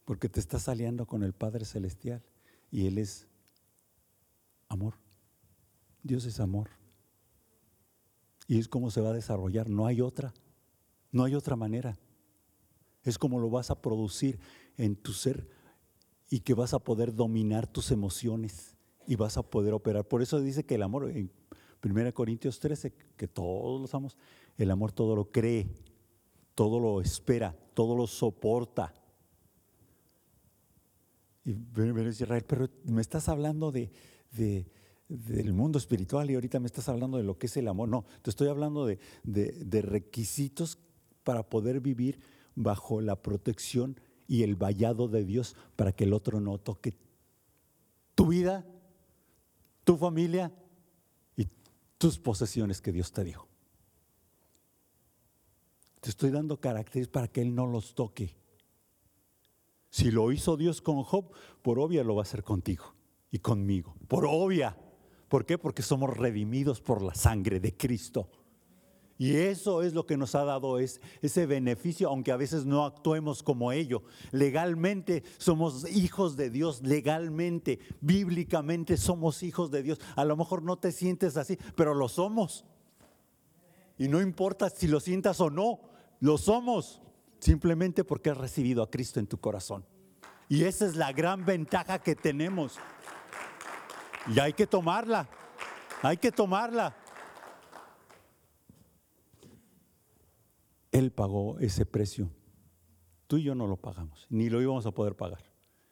Porque 0.04 0.28
te 0.28 0.38
estás 0.38 0.68
aliando 0.68 1.06
con 1.06 1.22
el 1.22 1.32
Padre 1.32 1.64
Celestial 1.64 2.22
y 2.70 2.86
Él 2.86 2.98
es 2.98 3.26
amor. 4.68 4.96
Dios 6.02 6.26
es 6.26 6.40
amor. 6.40 6.68
Y 8.48 8.58
es 8.58 8.68
como 8.68 8.90
se 8.90 9.00
va 9.00 9.08
a 9.08 9.14
desarrollar, 9.14 9.70
no 9.70 9.86
hay 9.86 10.02
otra, 10.02 10.34
no 11.10 11.24
hay 11.24 11.34
otra 11.34 11.56
manera. 11.56 11.98
Es 13.02 13.16
como 13.16 13.40
lo 13.40 13.48
vas 13.48 13.70
a 13.70 13.80
producir 13.80 14.38
en 14.76 14.94
tu 14.94 15.14
ser 15.14 15.48
y 16.28 16.40
que 16.40 16.52
vas 16.52 16.74
a 16.74 16.80
poder 16.80 17.14
dominar 17.14 17.66
tus 17.66 17.92
emociones 17.92 18.76
y 19.06 19.16
vas 19.16 19.38
a 19.38 19.42
poder 19.42 19.72
operar. 19.72 20.06
Por 20.06 20.20
eso 20.20 20.38
dice 20.38 20.66
que 20.66 20.74
el 20.74 20.82
amor, 20.82 21.10
en 21.10 21.32
1 21.82 22.12
Corintios 22.12 22.60
13, 22.60 22.92
que 23.16 23.26
todos 23.26 23.80
los 23.80 23.94
amos, 23.94 24.18
el 24.56 24.70
amor 24.70 24.92
todo 24.92 25.16
lo 25.16 25.30
cree, 25.30 25.68
todo 26.54 26.78
lo 26.78 27.00
espera, 27.00 27.56
todo 27.74 27.96
lo 27.96 28.06
soporta. 28.06 28.94
Y 31.44 31.52
Israel, 32.08 32.44
pero 32.46 32.68
me 32.84 33.00
estás 33.00 33.28
hablando 33.28 33.72
de, 33.72 33.90
del 35.08 35.52
mundo 35.52 35.78
espiritual 35.78 36.30
y 36.30 36.34
ahorita 36.34 36.60
me 36.60 36.66
estás 36.66 36.88
hablando 36.88 37.16
de 37.16 37.24
lo 37.24 37.38
que 37.38 37.46
es 37.46 37.56
el 37.56 37.68
amor. 37.68 37.88
No, 37.88 38.04
te 38.22 38.30
estoy 38.30 38.48
hablando 38.48 38.86
de, 38.86 38.98
de 39.24 39.82
requisitos 39.82 40.78
para 41.24 41.48
poder 41.48 41.80
vivir 41.80 42.20
bajo 42.54 43.00
la 43.00 43.22
protección 43.22 43.98
y 44.28 44.42
el 44.42 44.54
vallado 44.54 45.08
de 45.08 45.24
Dios 45.24 45.56
para 45.76 45.92
que 45.92 46.04
el 46.04 46.12
otro 46.12 46.40
no 46.40 46.58
toque 46.58 46.94
tu 48.14 48.26
vida, 48.26 48.66
tu 49.82 49.96
familia 49.96 50.52
y 51.36 51.48
tus 51.98 52.18
posesiones 52.18 52.80
que 52.80 52.92
Dios 52.92 53.12
te 53.12 53.24
dio. 53.24 53.49
Te 56.00 56.10
estoy 56.10 56.30
dando 56.30 56.58
caracteres 56.58 57.08
para 57.08 57.28
que 57.28 57.42
Él 57.42 57.54
no 57.54 57.66
los 57.66 57.94
toque. 57.94 58.34
Si 59.90 60.10
lo 60.10 60.32
hizo 60.32 60.56
Dios 60.56 60.80
con 60.80 61.02
Job, 61.02 61.32
por 61.62 61.78
obvia 61.78 62.04
lo 62.04 62.14
va 62.14 62.22
a 62.22 62.24
hacer 62.24 62.42
contigo 62.42 62.94
y 63.30 63.38
conmigo. 63.40 63.94
Por 64.08 64.24
obvia. 64.26 64.76
¿Por 65.28 65.46
qué? 65.46 65.58
Porque 65.58 65.82
somos 65.82 66.16
redimidos 66.16 66.80
por 66.80 67.02
la 67.02 67.14
sangre 67.14 67.60
de 67.60 67.76
Cristo. 67.76 68.28
Y 69.20 69.36
eso 69.36 69.82
es 69.82 69.92
lo 69.92 70.06
que 70.06 70.16
nos 70.16 70.34
ha 70.34 70.44
dado 70.44 70.78
ese 70.78 71.46
beneficio, 71.46 72.08
aunque 72.08 72.32
a 72.32 72.38
veces 72.38 72.64
no 72.64 72.86
actuemos 72.86 73.42
como 73.42 73.70
ello. 73.70 74.02
Legalmente 74.32 75.24
somos 75.36 75.86
hijos 75.90 76.38
de 76.38 76.48
Dios, 76.48 76.80
legalmente, 76.82 77.80
bíblicamente 78.00 78.96
somos 78.96 79.42
hijos 79.42 79.70
de 79.70 79.82
Dios. 79.82 80.00
A 80.16 80.24
lo 80.24 80.38
mejor 80.38 80.62
no 80.62 80.78
te 80.78 80.90
sientes 80.90 81.36
así, 81.36 81.58
pero 81.76 81.92
lo 81.92 82.08
somos. 82.08 82.64
Y 83.98 84.08
no 84.08 84.22
importa 84.22 84.70
si 84.70 84.86
lo 84.88 85.00
sientas 85.00 85.38
o 85.42 85.50
no, 85.50 85.89
lo 86.20 86.38
somos, 86.38 87.02
simplemente 87.40 88.04
porque 88.04 88.30
has 88.30 88.36
recibido 88.36 88.82
a 88.82 88.90
Cristo 88.90 89.18
en 89.18 89.26
tu 89.26 89.38
corazón. 89.38 89.84
Y 90.48 90.64
esa 90.64 90.86
es 90.86 90.96
la 90.96 91.12
gran 91.12 91.44
ventaja 91.44 91.98
que 91.98 92.14
tenemos. 92.14 92.78
Y 94.34 94.38
hay 94.38 94.52
que 94.52 94.66
tomarla, 94.66 95.28
hay 96.02 96.18
que 96.18 96.30
tomarla. 96.30 96.94
Él 100.92 101.12
pagó 101.12 101.58
ese 101.60 101.86
precio. 101.86 102.30
Tú 103.26 103.38
y 103.38 103.44
yo 103.44 103.54
no 103.54 103.66
lo 103.66 103.76
pagamos, 103.76 104.26
ni 104.28 104.50
lo 104.50 104.60
íbamos 104.60 104.86
a 104.86 104.90
poder 104.90 105.14
pagar. 105.14 105.44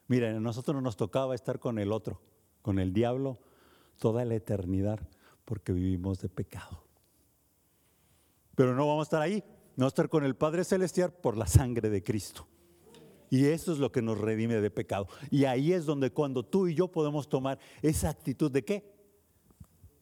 Mira, 0.08 0.30
a 0.30 0.40
nosotros 0.40 0.82
nos 0.82 0.96
tocaba 0.96 1.34
estar 1.34 1.60
con 1.60 1.78
el 1.78 1.92
otro, 1.92 2.20
con 2.62 2.78
el 2.78 2.92
diablo, 2.92 3.38
toda 3.98 4.24
la 4.24 4.34
eternidad, 4.34 4.98
porque 5.44 5.72
vivimos 5.72 6.20
de 6.20 6.28
pecado. 6.28 6.82
Pero 8.56 8.74
no 8.74 8.88
vamos 8.88 9.06
a 9.06 9.08
estar 9.08 9.22
ahí, 9.22 9.44
no 9.78 9.86
estar 9.86 10.08
con 10.08 10.24
el 10.24 10.34
Padre 10.34 10.64
Celestial 10.64 11.12
por 11.12 11.36
la 11.36 11.46
sangre 11.46 11.88
de 11.88 12.02
Cristo. 12.02 12.48
Y 13.30 13.44
eso 13.44 13.72
es 13.72 13.78
lo 13.78 13.92
que 13.92 14.02
nos 14.02 14.18
redime 14.18 14.56
de 14.56 14.72
pecado. 14.72 15.06
Y 15.30 15.44
ahí 15.44 15.72
es 15.72 15.86
donde 15.86 16.10
cuando 16.10 16.44
tú 16.44 16.66
y 16.66 16.74
yo 16.74 16.88
podemos 16.88 17.28
tomar 17.28 17.60
esa 17.80 18.10
actitud 18.10 18.50
de 18.50 18.64
qué? 18.64 18.92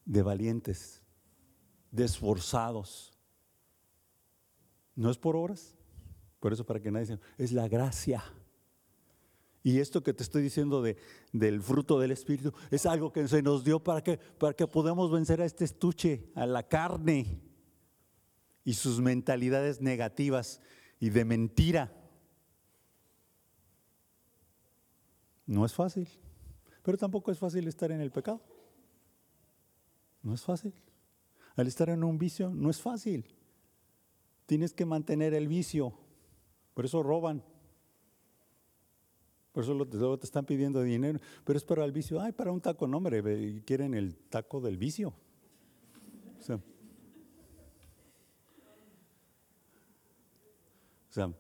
De 0.07 0.23
valientes, 0.23 1.03
de 1.91 2.07
esforzados, 2.07 3.13
no 4.95 5.11
es 5.11 5.19
por 5.19 5.37
obras. 5.37 5.77
Por 6.41 6.55
eso 6.55 6.65
para 6.65 6.81
que 6.81 6.91
nadie 6.91 7.07
se... 7.07 7.19
Es 7.37 7.53
la 7.53 7.69
gracia. 7.69 8.25
Y 9.63 9.79
esto 9.81 10.03
que 10.03 10.15
te 10.15 10.23
estoy 10.23 10.43
diciendo 10.43 10.81
de, 10.81 10.97
del 11.35 11.61
fruto 11.61 12.01
del 12.01 12.13
Espíritu 12.13 12.55
es 12.71 12.87
algo 12.87 13.13
que 13.13 13.29
se 13.29 13.43
nos 13.43 13.63
dio 13.63 13.79
para 13.85 14.03
que, 14.03 14.17
para 14.17 14.55
que 14.55 14.67
podamos 14.67 15.11
vencer 15.11 15.43
a 15.43 15.45
este 15.45 15.67
estuche, 15.67 16.31
a 16.35 16.47
la 16.47 16.67
carne 16.67 17.46
y 18.67 18.75
sus 18.75 19.01
mentalidades 19.01 19.81
negativas 19.81 20.61
y 20.99 21.11
de 21.11 21.25
mentira. 21.25 21.93
No 25.47 25.65
es 25.65 25.73
fácil, 25.73 26.09
pero 26.83 26.99
tampoco 26.99 27.31
es 27.31 27.39
fácil 27.39 27.69
estar 27.69 27.93
en 27.93 28.01
el 28.01 28.11
pecado. 28.11 28.43
No 30.21 30.35
es 30.35 30.43
fácil. 30.43 30.75
Al 31.55 31.69
estar 31.69 31.89
en 31.91 32.03
un 32.03 32.19
vicio 32.19 32.51
no 32.51 32.69
es 32.69 32.81
fácil. 32.83 33.25
Tienes 34.47 34.75
que 34.75 34.85
mantener 34.85 35.33
el 35.33 35.47
vicio. 35.47 35.97
Por 36.75 36.85
eso 36.85 37.05
roban. 37.05 37.45
Por 39.53 39.63
eso 39.63 39.75
luego 39.75 40.19
te 40.19 40.27
están 40.27 40.45
pidiendo 40.45 40.83
dinero. 40.83 41.21
Pero 41.45 41.57
es 41.57 41.65
para 41.65 41.85
el 41.85 41.93
vicio. 41.93 42.21
Ay, 42.21 42.33
para 42.33 42.51
un 42.51 42.61
taco, 42.61 42.89
no, 42.89 42.97
hombre. 42.97 43.63
Quieren 43.65 43.95
el 43.95 44.17
taco 44.17 44.61
del 44.61 44.77
vicio. 44.77 45.15
O 46.41 46.43
sea, 46.43 46.61
sea, 51.17 51.35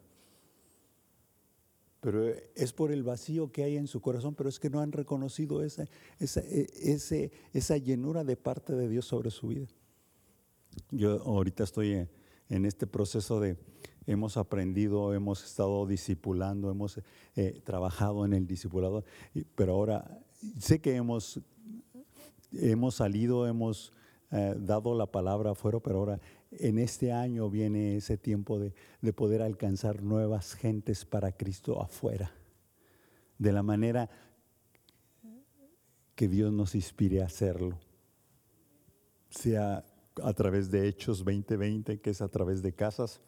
pero 2.00 2.24
es 2.54 2.72
por 2.72 2.92
el 2.92 3.02
vacío 3.02 3.50
que 3.50 3.64
hay 3.64 3.76
en 3.76 3.86
su 3.86 4.00
corazón, 4.00 4.34
pero 4.34 4.48
es 4.48 4.60
que 4.60 4.70
no 4.70 4.80
han 4.80 4.92
reconocido 4.92 5.62
esa, 5.62 5.86
esa, 6.18 6.40
esa, 6.40 7.16
esa 7.52 7.76
llenura 7.78 8.22
de 8.24 8.36
parte 8.36 8.74
de 8.74 8.88
Dios 8.88 9.06
sobre 9.06 9.30
su 9.30 9.48
vida. 9.48 9.66
Yo 10.90 11.22
ahorita 11.22 11.64
estoy 11.64 12.06
en 12.48 12.64
este 12.64 12.86
proceso 12.86 13.40
de 13.40 13.56
hemos 14.06 14.36
aprendido, 14.36 15.14
hemos 15.14 15.44
estado 15.44 15.84
discipulando, 15.86 16.70
hemos 16.70 17.00
eh, 17.34 17.60
trabajado 17.64 18.24
en 18.24 18.32
el 18.32 18.46
discipulado, 18.46 19.04
pero 19.54 19.74
ahora 19.74 20.20
sé 20.58 20.80
que 20.80 20.94
hemos, 20.94 21.40
hemos 22.52 22.94
salido, 22.94 23.46
hemos 23.48 23.92
eh, 24.30 24.54
dado 24.58 24.94
la 24.94 25.06
palabra 25.06 25.52
afuera, 25.52 25.80
pero 25.80 25.98
ahora 25.98 26.20
en 26.50 26.78
este 26.78 27.12
año 27.12 27.50
viene 27.50 27.96
ese 27.96 28.16
tiempo 28.16 28.58
de, 28.58 28.74
de 29.00 29.12
poder 29.12 29.42
alcanzar 29.42 30.02
nuevas 30.02 30.54
gentes 30.54 31.04
para 31.04 31.32
Cristo 31.32 31.82
afuera, 31.82 32.32
de 33.38 33.52
la 33.52 33.62
manera 33.62 34.08
que 36.14 36.28
Dios 36.28 36.52
nos 36.52 36.74
inspire 36.74 37.22
a 37.22 37.26
hacerlo, 37.26 37.78
sea 39.28 39.84
a 40.22 40.32
través 40.32 40.70
de 40.70 40.88
Hechos 40.88 41.18
2020, 41.18 42.00
que 42.00 42.10
es 42.10 42.22
a 42.22 42.28
través 42.28 42.62
de 42.62 42.72
casas, 42.72 43.20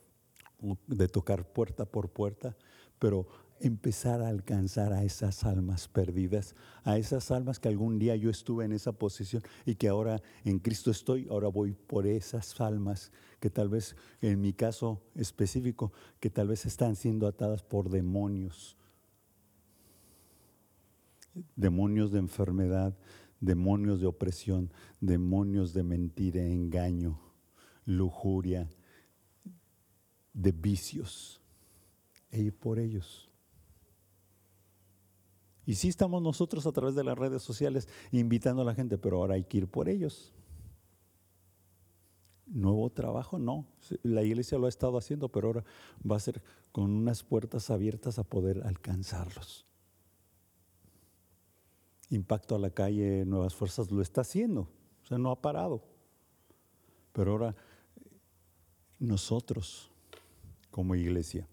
de 0.87 1.09
tocar 1.09 1.52
puerta 1.52 1.85
por 1.85 2.09
puerta, 2.09 2.57
pero 2.98 3.26
empezar 3.61 4.21
a 4.23 4.29
alcanzar 4.29 4.92
a 4.92 5.05
esas 5.05 5.44
almas 5.44 5.88
perdidas, 5.88 6.55
a 6.85 6.99
esas 6.99 7.31
almas 7.31 7.59
que 7.59 7.68
algún 7.68 7.99
día 7.99 8.16
yo 8.16 8.31
estuve 8.31 8.64
en 8.64 8.73
esa 8.73 8.92
posición 8.92 9.42
y 9.66 9.75
que 9.75 9.88
ahora 9.88 10.23
en 10.44 10.59
Cristo 10.59 10.90
estoy, 10.90 11.27
ahora 11.31 11.49
voy 11.49 11.73
por 11.73 12.07
esas 12.07 12.61
almas 12.61 13.12
que 13.40 13.51
tal 13.51 13.68
vez, 13.68 13.97
en 14.21 14.40
mi 14.40 14.53
caso 14.53 15.03
específico, 15.14 15.92
que 16.21 16.31
tal 16.31 16.49
vez 16.49 16.66
están 16.66 16.97
siendo 16.97 17.27
atadas 17.27 17.62
por 17.62 17.88
demonios, 17.90 18.77
demonios 21.57 22.12
de 22.12 22.18
enfermedad, 22.18 22.97
demonios 23.40 24.01
de 24.01 24.07
opresión, 24.07 24.73
demonios 25.01 25.73
de 25.73 25.83
mentira, 25.83 26.44
engaño, 26.44 27.21
lujuria, 27.85 28.68
de 30.33 30.53
vicios, 30.53 31.40
e 32.31 32.40
ir 32.40 32.55
por 32.55 32.79
ellos. 32.79 33.27
Y 35.68 35.74
sí 35.74 35.88
estamos 35.88 36.22
nosotros 36.22 36.66
a 36.66 36.72
través 36.72 36.94
de 36.94 37.04
las 37.04 37.18
redes 37.18 37.42
sociales 37.42 37.88
invitando 38.11 38.62
a 38.62 38.64
la 38.64 38.74
gente, 38.74 38.96
pero 38.96 39.18
ahora 39.18 39.35
hay 39.35 39.44
que 39.44 39.59
ir 39.59 39.68
por 39.68 39.90
ellos. 39.90 40.33
Nuevo 42.46 42.88
trabajo, 42.88 43.38
no. 43.38 43.66
La 44.02 44.22
iglesia 44.22 44.57
lo 44.57 44.64
ha 44.64 44.70
estado 44.70 44.96
haciendo, 44.96 45.28
pero 45.28 45.48
ahora 45.48 45.64
va 46.11 46.16
a 46.16 46.20
ser 46.20 46.42
con 46.72 46.90
unas 46.90 47.22
puertas 47.22 47.68
abiertas 47.68 48.18
a 48.18 48.24
poder 48.24 48.62
alcanzarlos. 48.64 49.66
Impacto 52.09 52.54
a 52.54 52.59
la 52.59 52.70
calle, 52.70 53.26
Nuevas 53.26 53.54
Fuerzas 53.54 53.90
lo 53.90 54.00
está 54.00 54.22
haciendo, 54.22 54.70
o 55.02 55.07
sea, 55.07 55.18
no 55.18 55.31
ha 55.31 55.42
parado. 55.42 55.85
Pero 57.12 57.33
ahora 57.33 57.54
nosotros, 58.98 59.90
como 60.70 60.94
iglesia, 60.94 61.46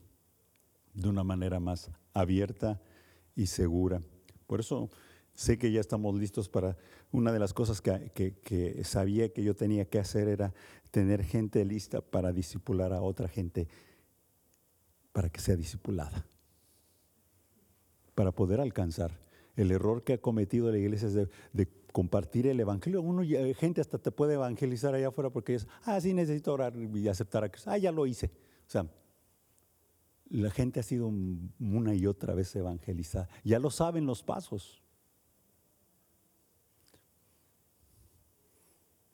de 0.93 1.10
una 1.10 1.25
manera 1.25 1.60
más 1.60 1.91
abierta 2.13 2.80
y 3.36 3.48
segura. 3.48 4.02
Por 4.48 4.60
eso 4.60 4.89
sé 5.34 5.58
que 5.58 5.71
ya 5.71 5.82
estamos 5.82 6.15
listos 6.15 6.50
para, 6.50 6.78
una 7.12 7.32
de 7.32 7.39
las 7.39 7.54
cosas 7.54 7.82
que, 7.82 8.82
sabía 8.84 9.32
que 9.32 9.43
yo 9.43 9.56
tenía 9.56 9.86
que 9.86 10.00
hacer 10.00 10.28
era 10.28 10.54
tener 10.91 11.24
gente 11.24 11.63
lista 11.65 12.02
para 12.02 12.32
disipular 12.32 12.93
a 12.93 13.02
otra 13.02 13.28
gente, 13.28 13.67
para 15.12 15.30
que 15.30 15.41
sea 15.41 15.56
discipulada, 15.56 16.26
para 18.15 18.32
poder 18.32 18.62
alcanzar 18.62 19.19
el 19.56 19.71
error 19.71 20.04
que 20.04 20.13
ha 20.13 20.17
cometido 20.17 20.71
la 20.71 20.78
iglesia 20.78 21.08
es 21.08 21.13
de, 21.54 21.67
compartir 21.91 22.45
el 22.48 22.60
evangelio. 22.60 23.02
Uno, 23.02 23.24
gente 23.56 23.80
hasta 23.80 23.98
te 23.98 24.12
puede 24.12 24.34
evangelizar 24.34 24.93
allá 24.93 25.08
afuera 25.08 25.30
porque 25.30 25.56
es, 25.56 25.65
ah, 25.86 26.02
sí, 26.02 26.13
necesito 26.13 26.52
orar 26.52 26.74
y 26.76 27.08
aceptar 27.08 27.45
a 27.45 27.50
Cristo. 27.50 27.71
Ah, 27.71 27.78
ya 27.78 27.93
lo 27.93 28.06
hice. 28.06 28.32
O 28.67 28.69
sea, 28.69 28.86
la 30.36 30.52
gente 30.52 30.80
ha 30.80 30.84
sido 30.84 31.08
una 31.08 31.95
y 31.95 32.06
otra 32.08 32.34
vez 32.34 32.56
evangelizada. 32.56 33.30
Ya 33.43 33.60
lo 33.60 33.69
saben 33.69 34.06
los 34.06 34.24
pasos. 34.24 34.82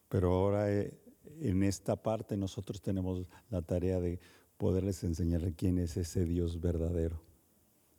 Pero 0.09 0.33
ahora 0.33 0.71
eh, 0.71 0.99
en 1.39 1.63
esta 1.63 1.95
parte 1.95 2.35
nosotros 2.35 2.81
tenemos 2.81 3.25
la 3.49 3.61
tarea 3.61 3.99
de 3.99 4.19
poderles 4.57 5.03
enseñar 5.03 5.53
quién 5.53 5.79
es 5.79 5.95
ese 5.97 6.25
Dios 6.25 6.59
verdadero. 6.59 7.21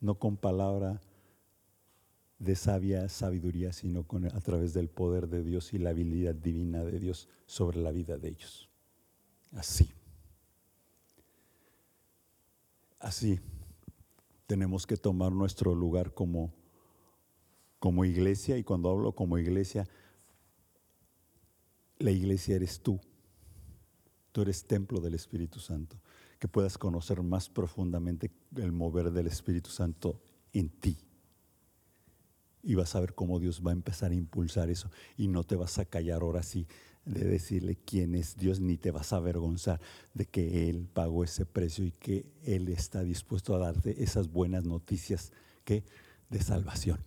No 0.01 0.19
con 0.19 0.37
palabra 0.37 1.01
de 2.39 2.57
sabia 2.57 3.09
sabiduría, 3.09 3.73
sino 3.73 4.07
con, 4.07 4.27
a 4.27 4.41
través 4.41 4.75
del 4.75 4.89
poder 4.89 5.29
de 5.29 5.43
Dios 5.45 5.73
y 5.73 5.79
la 5.79 5.91
habilidad 5.91 6.35
divina 6.35 6.85
de 6.85 6.99
Dios 6.99 7.29
sobre 7.47 7.79
la 7.79 7.93
vida 7.93 8.19
de 8.19 8.29
ellos. 8.31 8.69
Así. 9.53 9.93
Así 13.03 13.41
tenemos 14.47 14.87
que 14.87 14.97
tomar 14.97 15.33
nuestro 15.33 15.75
lugar 15.75 16.15
como, 16.15 16.55
como 17.81 18.05
iglesia 18.05 18.57
y 18.57 18.63
cuando 18.63 18.91
hablo 18.91 19.13
como 19.13 19.39
iglesia, 19.39 19.89
la 21.99 22.13
iglesia 22.13 22.55
eres 22.55 22.81
tú. 22.81 23.01
Tú 24.31 24.43
eres 24.43 24.65
templo 24.67 25.01
del 25.01 25.15
Espíritu 25.15 25.59
Santo. 25.59 26.01
Que 26.39 26.47
puedas 26.47 26.79
conocer 26.79 27.23
más 27.23 27.49
profundamente 27.49 28.31
el 28.57 28.71
mover 28.71 29.11
del 29.11 29.27
Espíritu 29.27 29.71
Santo 29.71 30.21
en 30.53 30.69
ti 30.69 30.97
Y 32.63 32.75
vas 32.75 32.95
a 32.95 33.01
ver 33.01 33.15
cómo 33.15 33.39
Dios 33.41 33.63
va 33.65 33.71
a 33.71 33.75
empezar 33.75 34.13
a 34.13 34.15
impulsar 34.15 34.71
eso. 34.71 34.91
Y 35.17 35.27
no 35.27 35.43
te 35.43 35.57
vas 35.57 35.81
a 35.81 35.87
callar 35.87 36.23
ahora 36.23 36.45
sí 36.45 36.69
de 37.05 37.25
decirle 37.25 37.77
quién 37.85 38.15
es 38.15 38.37
Dios, 38.37 38.61
ni 38.61 38.77
te 38.77 38.91
vas 38.91 39.13
a 39.13 39.17
avergonzar 39.17 39.81
de 40.15 40.27
que 40.27 40.69
Él 40.69 40.89
pagó 40.93 41.25
ese 41.25 41.45
precio 41.47 41.85
y 41.85 41.93
que 41.93 42.27
Él 42.45 42.69
está 42.69 43.03
dispuesto 43.03 43.55
a 43.55 43.59
darte 43.59 44.03
esas 44.03 44.31
buenas 44.31 44.65
noticias 44.65 45.33
que 45.65 45.85
de 46.31 46.41
salvación, 46.41 46.99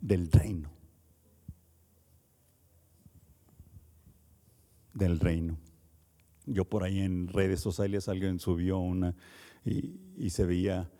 del 0.00 0.30
reino. 0.30 0.70
Del 4.92 5.20
reino. 5.20 5.58
Yo 6.46 6.64
por 6.64 6.84
ahí 6.84 7.00
en 7.00 7.28
redes 7.28 7.60
sociales 7.60 8.08
alguien 8.08 8.38
subió 8.38 8.78
una 8.78 9.14
y, 9.64 10.30
se 10.30 10.44
veía 10.46 10.90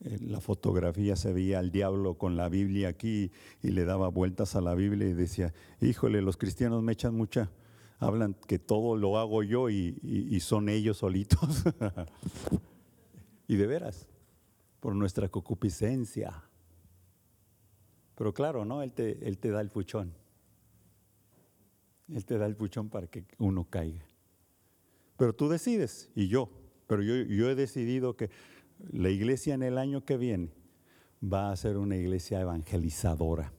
la 0.00 0.40
fotografía, 0.40 1.16
se 1.16 1.32
veía 1.32 1.58
al 1.58 1.70
diablo 1.72 2.14
con 2.14 2.36
la 2.36 2.48
Biblia 2.48 2.88
aquí 2.88 3.32
y 3.62 3.70
le 3.70 3.84
daba 3.84 4.08
vueltas 4.08 4.54
a 4.54 4.60
la 4.60 4.74
Biblia 4.74 5.08
y 5.08 5.12
decía, 5.12 5.52
híjole, 5.80 6.22
los 6.22 6.36
cristianos 6.36 6.82
me 6.82 6.92
echan 6.92 7.14
mucha, 7.14 7.50
hablan 7.98 8.34
que 8.46 8.58
todo 8.58 8.96
lo 8.96 9.18
hago 9.18 9.42
yo 9.42 9.70
y, 9.70 10.38
son 10.40 10.68
ellos 10.68 10.98
solitos. 10.98 11.64
y 13.48 13.56
de 13.56 13.66
veras, 13.66 14.08
por 14.80 14.94
nuestra 14.94 15.28
concupiscencia. 15.28 16.44
Pero 18.14 18.32
claro, 18.32 18.64
¿no? 18.64 18.82
Él 18.82 18.92
te, 18.92 19.26
él 19.26 19.38
te 19.38 19.50
da 19.50 19.60
el 19.60 19.70
puchón. 19.70 20.14
Él 22.08 22.24
te 22.24 22.38
da 22.38 22.46
el 22.46 22.56
puchón 22.56 22.88
para 22.88 23.08
que 23.08 23.24
uno 23.38 23.64
caiga. 23.68 24.06
Pero 25.16 25.34
tú 25.34 25.48
decides, 25.48 26.10
y 26.14 26.28
yo, 26.28 26.48
pero 26.86 27.02
yo 27.02 27.50
he 27.50 27.54
decidido 27.56 28.16
que 28.16 28.30
la 28.78 29.10
iglesia 29.10 29.54
en 29.54 29.62
el 29.62 29.78
año 29.78 30.04
que 30.04 30.16
viene 30.16 30.52
va 31.22 31.50
a 31.50 31.56
ser 31.56 31.76
una 31.76 31.96
iglesia 31.96 32.40
evangelizadora. 32.40 33.52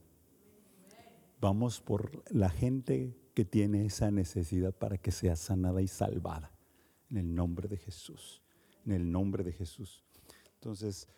Vamos 1.40 1.80
por 1.80 2.22
la 2.32 2.50
gente 2.50 3.16
que 3.34 3.44
tiene 3.44 3.86
esa 3.86 4.10
necesidad 4.10 4.74
para 4.74 4.98
que 4.98 5.10
sea 5.10 5.36
sanada 5.36 5.80
y 5.82 5.88
salvada. 5.88 6.52
En 7.08 7.16
el 7.16 7.34
nombre 7.34 7.68
de 7.68 7.76
Jesús. 7.76 8.42
En 8.84 8.92
el 8.92 9.10
nombre 9.10 9.42
de 9.44 9.52
Jesús. 9.52 10.04
Entonces, 10.54 11.08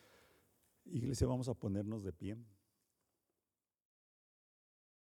iglesia, 0.86 1.26
vamos 1.26 1.48
a 1.48 1.54
ponernos 1.54 2.04
de 2.04 2.12
pie. 2.12 2.36